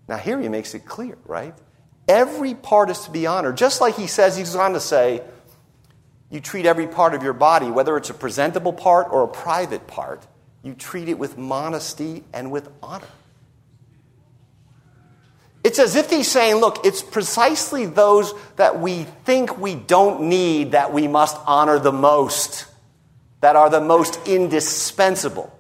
Now, 0.08 0.18
here 0.18 0.40
he 0.40 0.50
makes 0.50 0.74
it 0.74 0.86
clear, 0.86 1.18
right? 1.26 1.56
Every 2.08 2.54
part 2.54 2.90
is 2.90 3.00
to 3.02 3.12
be 3.12 3.26
honored. 3.26 3.58
Just 3.58 3.80
like 3.80 3.96
he 3.96 4.08
says, 4.08 4.36
he's 4.36 4.56
on 4.56 4.74
to 4.74 4.80
say, 4.80 5.22
you 6.30 6.40
treat 6.42 6.66
every 6.66 6.88
part 6.88 7.14
of 7.14 7.24
your 7.24 7.34
body, 7.34 7.68
whether 7.68 7.96
it's 7.96 8.10
a 8.10 8.14
presentable 8.14 8.74
part 8.74 9.08
or 9.12 9.24
a 9.24 9.28
private 9.28 9.88
part, 9.88 10.26
you 10.64 10.74
treat 10.74 11.08
it 11.08 11.20
with 11.20 11.38
modesty 11.38 12.24
and 12.34 12.52
with 12.52 12.70
honor. 12.82 13.08
It's 15.64 15.80
as 15.80 15.96
if 15.96 16.10
he's 16.10 16.30
saying, 16.30 16.56
look, 16.56 16.86
it's 16.86 17.02
precisely 17.02 17.86
those 17.86 18.34
that 18.58 18.82
we 18.82 19.04
think 19.24 19.58
we 19.58 19.76
don't 19.76 20.24
need 20.24 20.72
that 20.72 20.92
we 20.92 21.08
must 21.08 21.38
honor 21.46 21.80
the 21.80 21.92
most, 21.92 22.66
that 23.40 23.56
are 23.56 23.70
the 23.70 23.80
most 23.80 24.20
indispensable. 24.28 25.58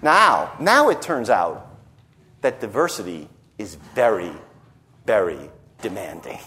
Now, 0.00 0.52
now 0.60 0.90
it 0.90 1.02
turns 1.02 1.28
out 1.28 1.67
that 2.40 2.60
diversity 2.60 3.28
is 3.58 3.74
very, 3.94 4.32
very 5.06 5.50
demanding. 5.82 6.38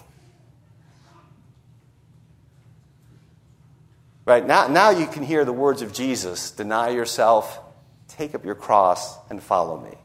Right? 4.26 4.46
Now, 4.46 4.68
now 4.68 4.92
you 4.92 5.08
can 5.08 5.24
hear 5.24 5.44
the 5.44 5.54
words 5.54 5.82
of 5.82 5.94
Jesus 5.94 6.52
deny 6.52 6.90
yourself, 6.90 7.60
take 8.08 8.36
up 8.36 8.46
your 8.46 8.56
cross, 8.56 9.18
and 9.30 9.42
follow 9.42 9.80
me. 9.80 9.98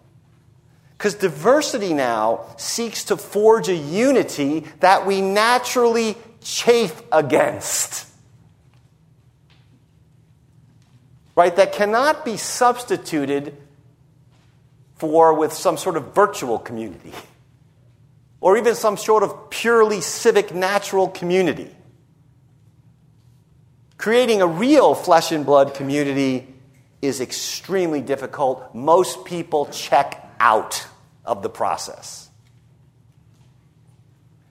Because 0.96 1.14
diversity 1.14 1.92
now 1.92 2.46
seeks 2.56 3.04
to 3.04 3.16
forge 3.16 3.68
a 3.68 3.76
unity 3.76 4.60
that 4.80 5.06
we 5.06 5.20
naturally 5.20 6.16
chafe 6.40 7.02
against. 7.12 8.06
Right? 11.34 11.54
That 11.54 11.74
cannot 11.74 12.24
be 12.24 12.38
substituted 12.38 13.54
for 14.96 15.34
with 15.34 15.52
some 15.52 15.76
sort 15.76 15.96
of 15.96 16.14
virtual 16.14 16.58
community 16.58 17.12
or 18.40 18.56
even 18.56 18.74
some 18.74 18.96
sort 18.96 19.22
of 19.22 19.50
purely 19.50 20.00
civic 20.00 20.54
natural 20.54 21.08
community. 21.08 21.74
Creating 23.98 24.42
a 24.42 24.46
real 24.46 24.94
flesh 24.94 25.32
and 25.32 25.46
blood 25.46 25.74
community 25.74 26.46
is 27.02 27.20
extremely 27.20 28.00
difficult. 28.00 28.74
Most 28.74 29.24
people 29.24 29.66
check 29.66 30.22
out 30.38 30.86
of 31.24 31.42
the 31.42 31.48
process. 31.48 32.28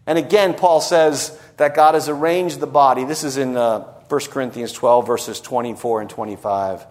And 0.07 0.17
again, 0.17 0.53
Paul 0.53 0.81
says 0.81 1.39
that 1.57 1.75
God 1.75 1.95
has 1.95 2.09
arranged 2.09 2.59
the 2.59 2.67
body. 2.67 3.05
This 3.05 3.23
is 3.23 3.37
in 3.37 3.55
uh, 3.55 3.79
1 4.07 4.21
Corinthians 4.29 4.71
12, 4.73 5.07
verses 5.07 5.41
24 5.41 6.01
and 6.01 6.09
25. 6.09 6.85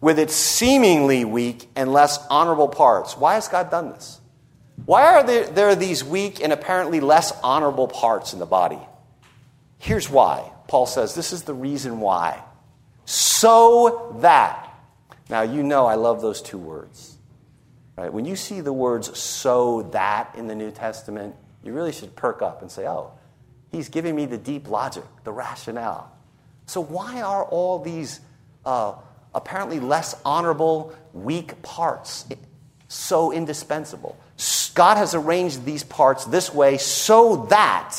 With 0.00 0.18
its 0.18 0.34
seemingly 0.34 1.24
weak 1.24 1.68
and 1.76 1.92
less 1.92 2.18
honorable 2.30 2.68
parts. 2.68 3.16
Why 3.16 3.34
has 3.34 3.48
God 3.48 3.70
done 3.70 3.90
this? 3.90 4.20
Why 4.86 5.04
are 5.14 5.22
there, 5.22 5.46
there 5.46 5.74
these 5.74 6.02
weak 6.02 6.42
and 6.42 6.52
apparently 6.52 7.00
less 7.00 7.32
honorable 7.42 7.86
parts 7.86 8.32
in 8.32 8.38
the 8.38 8.46
body? 8.46 8.78
Here's 9.78 10.08
why. 10.08 10.50
Paul 10.68 10.86
says 10.86 11.14
this 11.14 11.32
is 11.32 11.42
the 11.42 11.54
reason 11.54 12.00
why. 12.00 12.42
So 13.04 14.16
that. 14.20 14.66
Now, 15.28 15.42
you 15.42 15.62
know 15.62 15.86
I 15.86 15.94
love 15.94 16.22
those 16.22 16.40
two 16.40 16.58
words. 16.58 17.18
Right? 17.96 18.12
When 18.12 18.24
you 18.24 18.36
see 18.36 18.60
the 18.60 18.72
words 18.72 19.18
so 19.18 19.82
that 19.92 20.34
in 20.36 20.46
the 20.46 20.54
New 20.54 20.70
Testament, 20.70 21.34
you 21.62 21.72
really 21.72 21.92
should 21.92 22.16
perk 22.16 22.40
up 22.40 22.62
and 22.62 22.70
say, 22.70 22.86
oh, 22.86 23.12
he's 23.70 23.88
giving 23.88 24.16
me 24.16 24.26
the 24.26 24.38
deep 24.38 24.68
logic, 24.68 25.04
the 25.24 25.32
rationale. 25.32 26.10
So, 26.66 26.80
why 26.80 27.20
are 27.20 27.44
all 27.44 27.80
these 27.80 28.20
uh, 28.64 28.94
apparently 29.34 29.80
less 29.80 30.14
honorable, 30.24 30.94
weak 31.12 31.62
parts 31.62 32.26
so 32.88 33.32
indispensable? 33.32 34.16
God 34.74 34.96
has 34.96 35.14
arranged 35.14 35.64
these 35.64 35.84
parts 35.84 36.24
this 36.24 36.52
way 36.54 36.78
so 36.78 37.46
that 37.50 37.96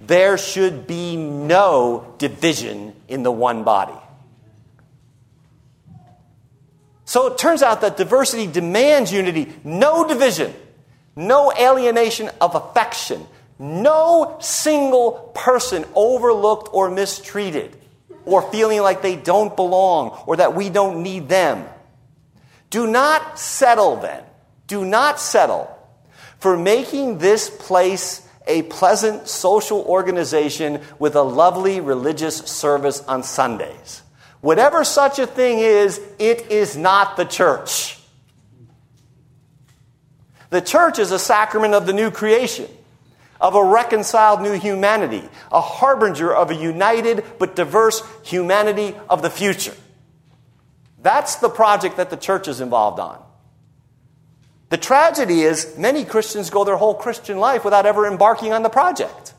there 0.00 0.36
should 0.38 0.86
be 0.86 1.16
no 1.16 2.14
division 2.18 2.94
in 3.08 3.22
the 3.22 3.32
one 3.32 3.64
body. 3.64 3.98
So 7.04 7.26
it 7.28 7.38
turns 7.38 7.62
out 7.62 7.80
that 7.82 7.96
diversity 7.96 8.46
demands 8.46 9.12
unity, 9.12 9.52
no 9.62 10.06
division, 10.06 10.54
no 11.16 11.52
alienation 11.52 12.30
of 12.40 12.54
affection, 12.54 13.26
no 13.58 14.36
single 14.40 15.30
person 15.34 15.84
overlooked 15.94 16.70
or 16.72 16.90
mistreated, 16.90 17.76
or 18.24 18.42
feeling 18.50 18.80
like 18.80 19.02
they 19.02 19.16
don't 19.16 19.54
belong 19.56 20.22
or 20.26 20.36
that 20.36 20.54
we 20.54 20.70
don't 20.70 21.02
need 21.02 21.28
them. 21.28 21.66
Do 22.70 22.86
not 22.86 23.38
settle 23.38 23.96
then. 23.96 24.22
Do 24.66 24.84
not 24.84 25.20
settle 25.20 25.70
for 26.38 26.56
making 26.56 27.18
this 27.18 27.48
place 27.50 28.26
a 28.46 28.62
pleasant 28.62 29.28
social 29.28 29.80
organization 29.82 30.80
with 30.98 31.14
a 31.16 31.22
lovely 31.22 31.80
religious 31.80 32.36
service 32.36 33.00
on 33.02 33.22
Sundays. 33.22 34.02
Whatever 34.40 34.84
such 34.84 35.18
a 35.18 35.26
thing 35.26 35.58
is, 35.58 36.00
it 36.18 36.50
is 36.50 36.76
not 36.76 37.16
the 37.16 37.24
church. 37.24 37.98
The 40.50 40.60
church 40.60 40.98
is 40.98 41.10
a 41.10 41.18
sacrament 41.18 41.74
of 41.74 41.86
the 41.86 41.94
new 41.94 42.10
creation. 42.10 42.68
Of 43.40 43.54
a 43.54 43.64
reconciled 43.64 44.40
new 44.40 44.52
humanity, 44.52 45.22
a 45.52 45.60
harbinger 45.60 46.34
of 46.34 46.50
a 46.50 46.54
united 46.54 47.24
but 47.38 47.56
diverse 47.56 48.02
humanity 48.22 48.94
of 49.08 49.22
the 49.22 49.30
future. 49.30 49.74
That's 51.02 51.36
the 51.36 51.50
project 51.50 51.96
that 51.98 52.10
the 52.10 52.16
church 52.16 52.48
is 52.48 52.60
involved 52.60 52.98
on. 52.98 53.22
The 54.70 54.78
tragedy 54.78 55.42
is 55.42 55.76
many 55.76 56.04
Christians 56.04 56.50
go 56.50 56.64
their 56.64 56.76
whole 56.76 56.94
Christian 56.94 57.38
life 57.38 57.64
without 57.64 57.86
ever 57.86 58.06
embarking 58.06 58.52
on 58.52 58.62
the 58.62 58.70
project. 58.70 59.34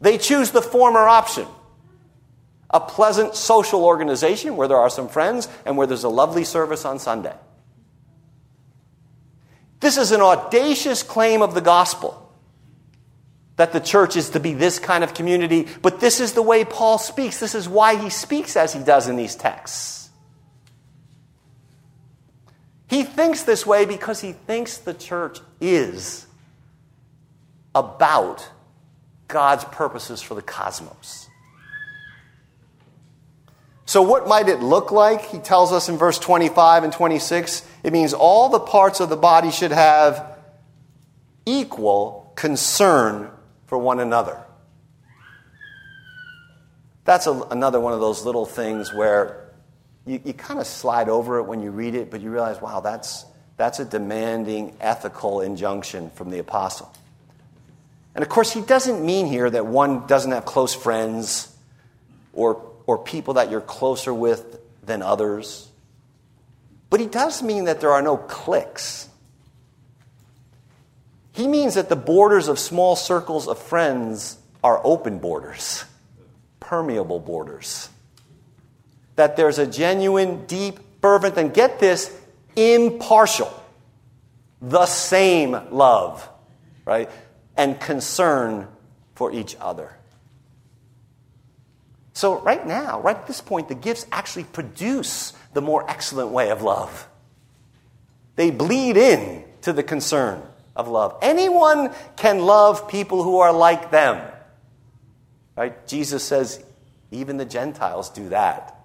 They 0.00 0.18
choose 0.18 0.50
the 0.50 0.62
former 0.62 1.06
option 1.06 1.46
a 2.72 2.80
pleasant 2.80 3.34
social 3.34 3.84
organization 3.84 4.56
where 4.56 4.68
there 4.68 4.76
are 4.76 4.90
some 4.90 5.08
friends 5.08 5.48
and 5.66 5.76
where 5.76 5.86
there's 5.86 6.04
a 6.04 6.08
lovely 6.08 6.44
service 6.44 6.84
on 6.84 7.00
Sunday. 7.00 7.34
This 9.80 9.96
is 9.96 10.12
an 10.12 10.20
audacious 10.20 11.02
claim 11.02 11.42
of 11.42 11.54
the 11.54 11.60
gospel 11.60 12.29
that 13.60 13.74
the 13.74 13.80
church 13.80 14.16
is 14.16 14.30
to 14.30 14.40
be 14.40 14.54
this 14.54 14.78
kind 14.78 15.04
of 15.04 15.12
community, 15.12 15.68
but 15.82 16.00
this 16.00 16.18
is 16.18 16.32
the 16.32 16.40
way 16.40 16.64
Paul 16.64 16.96
speaks. 16.96 17.38
This 17.38 17.54
is 17.54 17.68
why 17.68 17.94
he 17.94 18.08
speaks 18.08 18.56
as 18.56 18.72
he 18.72 18.82
does 18.82 19.06
in 19.06 19.16
these 19.16 19.36
texts. 19.36 20.08
He 22.88 23.02
thinks 23.02 23.42
this 23.42 23.66
way 23.66 23.84
because 23.84 24.22
he 24.22 24.32
thinks 24.32 24.78
the 24.78 24.94
church 24.94 25.40
is 25.60 26.26
about 27.74 28.48
God's 29.28 29.64
purposes 29.64 30.22
for 30.22 30.34
the 30.34 30.40
cosmos. 30.40 31.28
So, 33.84 34.00
what 34.00 34.26
might 34.26 34.48
it 34.48 34.60
look 34.60 34.90
like? 34.90 35.26
He 35.26 35.38
tells 35.38 35.70
us 35.70 35.90
in 35.90 35.98
verse 35.98 36.18
25 36.18 36.84
and 36.84 36.92
26 36.94 37.68
it 37.84 37.92
means 37.92 38.14
all 38.14 38.48
the 38.48 38.58
parts 38.58 39.00
of 39.00 39.10
the 39.10 39.18
body 39.18 39.50
should 39.50 39.72
have 39.72 40.38
equal 41.44 42.32
concern 42.36 43.30
for 43.70 43.78
one 43.78 44.00
another. 44.00 44.36
That's 47.04 47.28
a, 47.28 47.32
another 47.52 47.78
one 47.78 47.92
of 47.92 48.00
those 48.00 48.24
little 48.24 48.44
things 48.44 48.92
where 48.92 49.48
you, 50.04 50.20
you 50.24 50.32
kind 50.32 50.58
of 50.58 50.66
slide 50.66 51.08
over 51.08 51.38
it 51.38 51.44
when 51.44 51.62
you 51.62 51.70
read 51.70 51.94
it, 51.94 52.10
but 52.10 52.20
you 52.20 52.30
realize, 52.32 52.60
wow, 52.60 52.80
that's, 52.80 53.24
that's 53.56 53.78
a 53.78 53.84
demanding 53.84 54.76
ethical 54.80 55.40
injunction 55.40 56.10
from 56.10 56.30
the 56.30 56.40
apostle. 56.40 56.92
And 58.16 58.24
of 58.24 58.28
course, 58.28 58.52
he 58.52 58.60
doesn't 58.60 59.06
mean 59.06 59.26
here 59.26 59.48
that 59.48 59.66
one 59.66 60.08
doesn't 60.08 60.32
have 60.32 60.44
close 60.46 60.74
friends 60.74 61.56
or, 62.32 62.72
or 62.88 62.98
people 62.98 63.34
that 63.34 63.52
you're 63.52 63.60
closer 63.60 64.12
with 64.12 64.58
than 64.84 65.00
others. 65.00 65.68
But 66.90 66.98
he 66.98 67.06
does 67.06 67.40
mean 67.40 67.66
that 67.66 67.80
there 67.80 67.92
are 67.92 68.02
no 68.02 68.16
cliques. 68.16 69.08
He 71.32 71.46
means 71.46 71.74
that 71.74 71.88
the 71.88 71.96
borders 71.96 72.48
of 72.48 72.58
small 72.58 72.96
circles 72.96 73.46
of 73.46 73.58
friends 73.58 74.38
are 74.62 74.80
open 74.84 75.18
borders, 75.18 75.84
permeable 76.58 77.20
borders. 77.20 77.88
That 79.16 79.36
there's 79.36 79.58
a 79.58 79.66
genuine, 79.66 80.46
deep, 80.46 80.80
fervent, 81.00 81.36
and 81.36 81.52
get 81.52 81.78
this, 81.78 82.14
impartial, 82.56 83.52
the 84.60 84.86
same 84.86 85.52
love, 85.70 86.28
right? 86.84 87.10
And 87.56 87.80
concern 87.80 88.66
for 89.14 89.32
each 89.32 89.56
other. 89.60 89.96
So, 92.12 92.38
right 92.40 92.66
now, 92.66 93.00
right 93.00 93.16
at 93.16 93.26
this 93.26 93.40
point, 93.40 93.68
the 93.68 93.74
gifts 93.74 94.04
actually 94.12 94.44
produce 94.44 95.32
the 95.54 95.62
more 95.62 95.88
excellent 95.88 96.30
way 96.30 96.50
of 96.50 96.62
love. 96.62 97.08
They 98.36 98.50
bleed 98.50 98.96
in 98.96 99.44
to 99.62 99.72
the 99.72 99.82
concern 99.82 100.42
of 100.76 100.88
love. 100.88 101.18
Anyone 101.22 101.92
can 102.16 102.40
love 102.40 102.88
people 102.88 103.22
who 103.22 103.38
are 103.38 103.52
like 103.52 103.90
them. 103.90 104.26
Right? 105.56 105.86
Jesus 105.86 106.24
says, 106.24 106.62
even 107.10 107.36
the 107.36 107.44
Gentiles 107.44 108.10
do 108.10 108.28
that. 108.30 108.76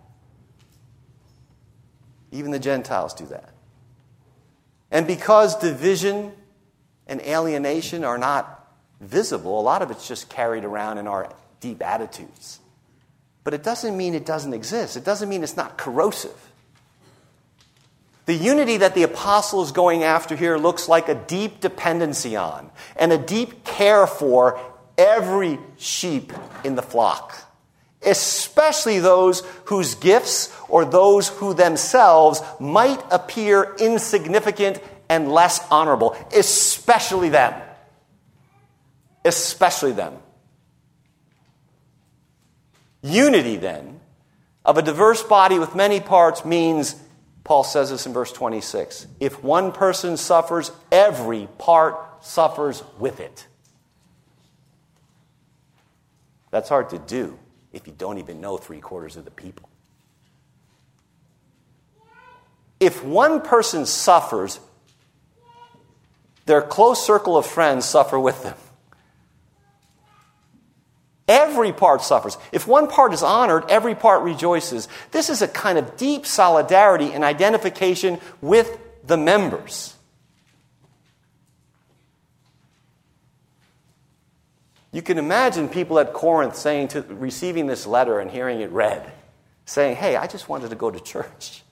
Even 2.31 2.51
the 2.51 2.59
Gentiles 2.59 3.13
do 3.13 3.25
that. 3.27 3.51
And 4.91 5.07
because 5.07 5.57
division 5.57 6.31
and 7.07 7.21
alienation 7.21 8.03
are 8.03 8.17
not 8.17 8.67
visible, 8.99 9.59
a 9.59 9.61
lot 9.61 9.81
of 9.81 9.91
it's 9.91 10.07
just 10.07 10.29
carried 10.29 10.65
around 10.65 10.97
in 10.97 11.07
our 11.07 11.31
deep 11.59 11.81
attitudes. 11.81 12.59
But 13.43 13.53
it 13.53 13.63
doesn't 13.63 13.95
mean 13.95 14.15
it 14.15 14.25
doesn't 14.25 14.53
exist, 14.53 14.97
it 14.97 15.03
doesn't 15.05 15.29
mean 15.29 15.43
it's 15.43 15.57
not 15.57 15.77
corrosive. 15.77 16.51
The 18.25 18.33
unity 18.33 18.77
that 18.77 18.95
the 18.95 19.03
apostle 19.03 19.61
is 19.61 19.71
going 19.71 20.03
after 20.03 20.35
here 20.35 20.57
looks 20.57 20.89
like 20.89 21.09
a 21.09 21.15
deep 21.15 21.61
dependency 21.61 22.35
on 22.35 22.71
and 22.95 23.13
a 23.13 23.17
deep 23.17 23.63
care 23.63 24.07
for 24.07 24.59
every 24.97 25.59
sheep 25.77 26.33
in 26.63 26.75
the 26.75 26.81
flock, 26.81 27.35
especially 28.03 28.99
those 28.99 29.43
whose 29.65 29.93
gifts 29.95 30.55
or 30.67 30.85
those 30.85 31.27
who 31.27 31.53
themselves 31.53 32.41
might 32.59 33.01
appear 33.11 33.75
insignificant 33.79 34.81
and 35.07 35.31
less 35.31 35.59
honorable, 35.69 36.15
especially 36.35 37.29
them. 37.29 37.61
Especially 39.23 39.91
them. 39.91 40.13
Unity, 43.03 43.57
then, 43.57 43.99
of 44.63 44.79
a 44.79 44.81
diverse 44.81 45.21
body 45.21 45.59
with 45.59 45.75
many 45.75 45.99
parts 45.99 46.43
means 46.43 46.95
Paul 47.45 47.63
says 47.63 47.91
this 47.91 48.05
in 48.05 48.11
verse 48.11 48.33
26 48.33 49.07
if 49.21 49.41
one 49.41 49.71
person 49.71 50.17
suffers, 50.17 50.71
every 50.91 51.47
part 51.57 52.25
suffers 52.25 52.83
with 52.99 53.21
it. 53.21 53.47
That's 56.51 56.67
hard 56.67 56.89
to 56.89 56.99
do 56.99 57.39
if 57.71 57.87
you 57.87 57.93
don't 57.95 58.17
even 58.17 58.41
know 58.41 58.57
three 58.57 58.81
quarters 58.81 59.15
of 59.15 59.25
the 59.25 59.31
people. 59.31 59.69
If 62.79 63.03
one 63.03 63.41
person 63.41 63.85
suffers, 63.85 64.59
their 66.45 66.61
close 66.61 67.05
circle 67.05 67.37
of 67.37 67.45
friends 67.45 67.85
suffer 67.85 68.19
with 68.19 68.41
them. 68.43 68.57
Every 71.27 71.73
part 71.73 72.01
suffers. 72.01 72.37
If 72.51 72.67
one 72.67 72.87
part 72.87 73.11
is 73.13 73.23
honored, 73.23 73.65
every 73.69 73.95
part 73.95 74.21
rejoices. 74.21 74.87
This 75.11 75.29
is 75.29 75.41
a 75.41 75.47
kind 75.47 75.77
of 75.77 75.97
deep 75.97 76.25
solidarity 76.25 77.13
and 77.13 77.23
identification 77.23 78.19
with 78.41 78.77
the 79.05 79.17
members. 79.17 79.95
You 84.91 85.01
can 85.01 85.17
imagine 85.17 85.67
people 85.67 85.99
at 85.99 86.13
Corinth 86.13 86.55
saying 86.55 86.89
to 86.89 87.01
receiving 87.01 87.67
this 87.67 87.85
letter 87.85 88.19
and 88.19 88.31
hearing 88.31 88.61
it 88.61 88.71
read, 88.71 89.11
saying, 89.65 89.97
Hey, 89.97 90.15
I 90.15 90.27
just 90.27 90.47
wanted 90.47 90.69
to 90.69 90.75
go 90.75 90.89
to 90.89 90.99
church. 90.99 91.63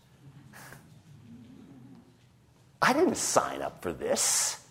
I 2.82 2.92
didn't 2.92 3.16
sign 3.16 3.62
up 3.62 3.82
for 3.82 3.94
this. 3.94 4.62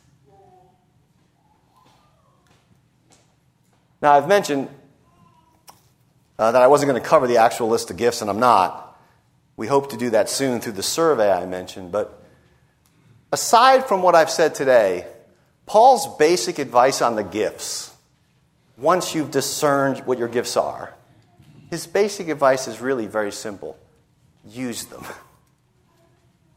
Now, 4.03 4.13
I've 4.13 4.27
mentioned 4.27 4.69
uh, 6.39 6.51
that 6.51 6.61
I 6.61 6.67
wasn't 6.67 6.91
going 6.91 7.01
to 7.01 7.09
cover 7.09 7.29
the 7.29 7.37
actual 7.37 7.69
list 7.69 7.91
of 7.91 7.97
gifts, 7.97 8.21
and 8.21 8.29
I'm 8.29 8.41
not. 8.41 9.01
We 9.57 9.69
hope 9.69 9.91
to 9.91 9.97
do 9.97 10.11
that 10.11 10.29
soon 10.29 10.61
through 10.61 10.73
the 10.73 10.83
survey 10.83 11.31
I 11.31 11.47
mentioned. 11.47 11.93
But 11.93 12.21
aside 13.31 13.87
from 13.87 14.03
what 14.03 14.17
I've 14.17 14.31
said 14.31 14.57
today, 14.57 15.07
Paul's 15.67 16.17
basic 16.17 16.59
advice 16.59 17.01
on 17.01 17.15
the 17.15 17.23
gifts, 17.23 17.95
once 18.77 19.15
you've 19.15 19.31
discerned 19.31 20.01
what 20.01 20.19
your 20.19 20.29
gifts 20.29 20.57
are, 20.57 20.93
his 21.71 21.87
basic 21.87 22.29
advice 22.29 22.67
is 22.67 22.81
really 22.81 23.07
very 23.07 23.33
simple 23.33 23.79
use 24.45 24.85
them. 24.87 25.05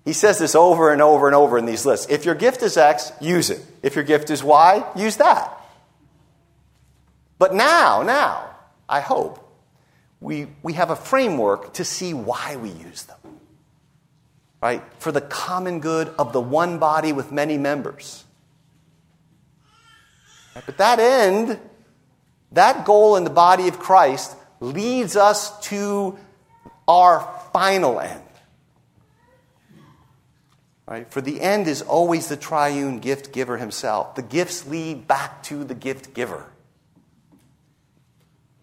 He 0.05 0.13
says 0.13 0.39
this 0.39 0.55
over 0.55 0.91
and 0.91 1.01
over 1.01 1.27
and 1.27 1.35
over 1.35 1.57
in 1.57 1.65
these 1.65 1.85
lists. 1.85 2.07
If 2.09 2.25
your 2.25 2.35
gift 2.35 2.63
is 2.63 2.77
X, 2.77 3.11
use 3.21 3.49
it. 3.49 3.63
If 3.83 3.95
your 3.95 4.03
gift 4.03 4.29
is 4.29 4.43
Y, 4.43 4.83
use 4.95 5.17
that. 5.17 5.54
But 7.37 7.53
now, 7.53 8.01
now, 8.03 8.49
I 8.87 9.01
hope, 9.01 9.41
we, 10.21 10.47
we 10.63 10.73
have 10.73 10.89
a 10.89 10.95
framework 10.95 11.73
to 11.73 11.83
see 11.83 12.13
why 12.13 12.55
we 12.55 12.69
use 12.69 13.03
them. 13.03 13.17
Right? 14.61 14.81
For 14.99 15.11
the 15.11 15.21
common 15.21 15.79
good 15.79 16.07
of 16.17 16.33
the 16.33 16.41
one 16.41 16.79
body 16.79 17.11
with 17.11 17.31
many 17.31 17.57
members. 17.57 18.23
But 20.65 20.77
that 20.77 20.99
end, 20.99 21.59
that 22.53 22.85
goal 22.85 23.17
in 23.17 23.25
the 23.25 23.29
body 23.29 23.67
of 23.67 23.77
Christ 23.77 24.35
leads 24.61 25.15
us 25.15 25.59
to 25.67 26.17
our 26.87 27.29
final 27.51 27.99
end. 27.99 28.21
Right? 30.87 31.11
For 31.11 31.19
the 31.19 31.41
end 31.41 31.67
is 31.67 31.81
always 31.81 32.27
the 32.27 32.37
triune 32.37 32.99
gift 32.99 33.33
giver 33.33 33.57
himself. 33.57 34.15
The 34.15 34.21
gifts 34.21 34.67
lead 34.67 35.07
back 35.07 35.43
to 35.43 35.63
the 35.63 35.75
gift 35.75 36.13
giver. 36.13 36.45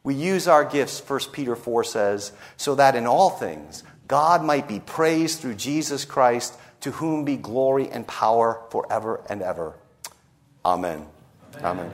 We 0.05 0.15
use 0.15 0.49
our 0.49 0.65
gifts, 0.65 1.01
1 1.07 1.21
Peter 1.33 1.55
4 1.55 1.85
says, 1.85 2.33
so 2.57 2.75
that 2.75 2.97
in 2.97 3.07
all 3.07 3.31
things 3.31 3.85
God 4.09 4.45
might 4.45 4.69
be 4.69 4.81
praised 4.81 5.41
through 5.41 5.55
Jesus 5.55 6.05
Christ, 6.05 6.59
to 6.81 6.91
whom 6.91 7.25
be 7.25 7.37
glory 7.37 7.89
and 7.89 8.07
power 8.07 8.61
forever 8.71 9.23
and 9.29 9.41
ever. 9.41 9.75
Amen. 10.65 11.07
Amen. 11.63 11.93